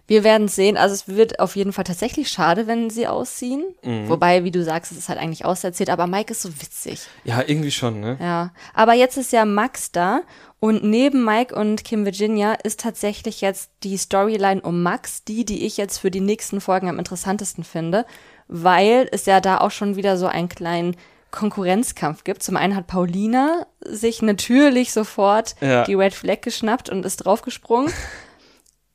[0.06, 0.76] Wir werden sehen.
[0.76, 3.62] Also es wird auf jeden Fall tatsächlich schade, wenn sie ausziehen.
[4.06, 7.00] Wobei, wie du sagst, es ist halt eigentlich auserzählt, aber Mike ist so witzig.
[7.24, 8.18] Ja, irgendwie schon, ne?
[8.20, 8.52] Ja.
[8.74, 10.20] Aber jetzt ist ja Max da
[10.60, 15.64] und neben Mike und Kim Virginia ist tatsächlich jetzt die Storyline um Max, die, die
[15.66, 18.04] ich jetzt für die nächsten Folgen am interessantesten finde,
[18.48, 20.96] weil es ja da auch schon wieder so einen kleinen
[21.30, 22.42] Konkurrenzkampf gibt.
[22.42, 25.84] Zum einen hat Paulina sich natürlich sofort Ja.
[25.84, 27.92] die Red Flag geschnappt und ist draufgesprungen.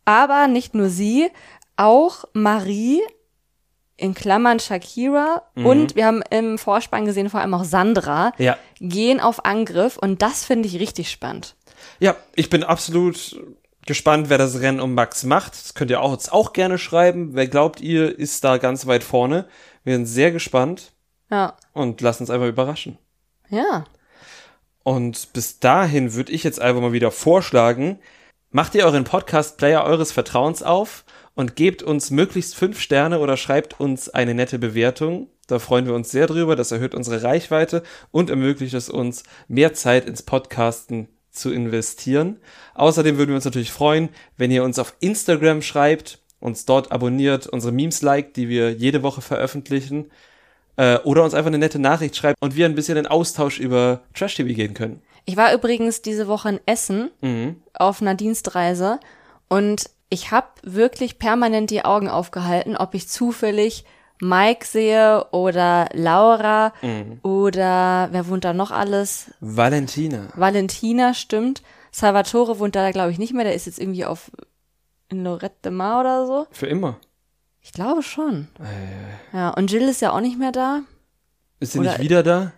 [0.09, 1.29] Aber nicht nur sie,
[1.77, 2.99] auch Marie
[3.95, 8.57] in Klammern Shakira und wir haben im Vorspann gesehen vor allem auch Sandra Ja.
[8.79, 11.55] gehen auf Angriff und das finde ich richtig spannend.
[11.99, 13.39] Ja, ich bin absolut
[13.85, 15.53] gespannt, wer das Rennen um Max macht.
[15.53, 17.35] Das könnt ihr auch, uns auch gerne schreiben.
[17.35, 19.47] Wer glaubt ihr, ist da ganz weit vorne?
[19.83, 20.91] Wir sind sehr gespannt
[21.29, 21.55] Ja.
[21.73, 22.97] und lasst uns einfach überraschen.
[23.49, 23.83] Ja.
[24.81, 27.99] Und bis dahin würde ich jetzt einfach mal wieder vorschlagen,
[28.51, 33.79] macht ihr euren Podcast-Player eures Vertrauens auf und gebt uns möglichst fünf Sterne oder schreibt
[33.79, 35.27] uns eine nette Bewertung.
[35.47, 36.55] Da freuen wir uns sehr drüber.
[36.55, 42.37] Das erhöht unsere Reichweite und ermöglicht es uns, mehr Zeit ins Podcasten zu investieren.
[42.73, 47.47] Außerdem würden wir uns natürlich freuen, wenn ihr uns auf Instagram schreibt, uns dort abonniert,
[47.47, 50.09] unsere Memes liked, die wir jede Woche veröffentlichen,
[50.75, 54.01] äh, oder uns einfach eine nette Nachricht schreibt und wir ein bisschen in Austausch über
[54.13, 55.01] Trash TV gehen können.
[55.29, 57.61] Ich war übrigens diese Woche in Essen Mhm.
[57.75, 58.99] auf einer Dienstreise
[59.47, 63.85] und ich habe wirklich permanent die Augen aufgehalten, ob ich zufällig
[64.19, 67.19] Mike sehe oder Laura Mhm.
[67.21, 69.29] oder wer wohnt da noch alles?
[69.39, 70.29] Valentina.
[70.35, 71.61] Valentina stimmt.
[71.91, 73.43] Salvatore wohnt da, glaube ich, nicht mehr.
[73.45, 74.31] Der ist jetzt irgendwie auf
[75.09, 76.47] in Lorette de Mar oder so.
[76.49, 76.97] Für immer.
[77.61, 78.47] Ich glaube schon.
[79.31, 80.79] Ja, und Jill ist ja auch nicht mehr da.
[81.59, 82.51] Ist sie Oder- nicht wieder da?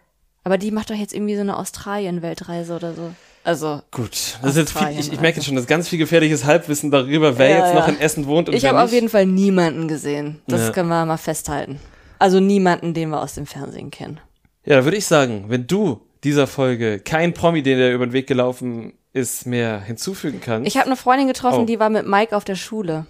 [0.44, 3.14] Aber die macht doch jetzt irgendwie so eine Australien-Weltreise oder so.
[3.44, 4.38] Also, Gut.
[4.42, 6.92] Das ist jetzt viel, ich, ich merke jetzt schon, das ist ganz viel gefährliches Halbwissen
[6.92, 7.94] darüber, wer Ja, jetzt noch ja.
[7.94, 10.42] in Essen wohnt und ich habe auf jeden Fall niemanden gesehen.
[10.48, 10.72] Das Ja.
[10.72, 11.80] können wir mal festhalten.
[12.20, 14.20] Also niemanden, den wir aus dem Fernsehen kennen.
[14.64, 18.14] Ja, da würde ich sagen, wenn du dieser Folge kein Promi, den der über den
[18.14, 20.68] Weg gelaufen ist, mehr hinzufügen kannst.
[20.68, 21.66] Ich habe eine Freundin getroffen, Oh.
[21.66, 23.08] die war mit Mike auf der Schule.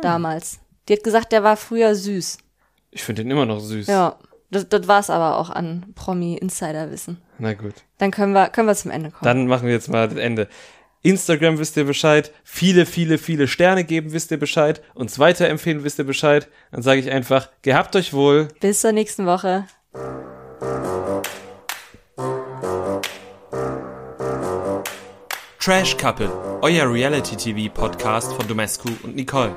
[0.00, 0.60] Damals.
[0.88, 2.38] Die hat gesagt, der war früher süß.
[2.92, 3.86] ich finde den immer noch süß.
[3.88, 4.16] Ja.
[4.52, 7.16] Das, das war's aber auch an Promi-Insider-Wissen.
[7.38, 7.72] Na gut.
[7.96, 9.24] Dann können wir, können wir zum Ende kommen.
[9.24, 10.46] Dann machen wir jetzt mal das Ende.
[11.00, 15.98] Instagram wisst ihr Bescheid, viele, viele, viele Sterne geben, wisst ihr Bescheid, uns weiterempfehlen, wisst
[15.98, 16.48] ihr Bescheid.
[16.70, 18.48] Dann sage ich einfach, gehabt euch wohl.
[18.60, 19.64] Bis zur nächsten Woche.
[25.58, 26.30] Trash Couple,
[26.60, 29.56] euer Reality TV Podcast von Domescu und Nicole.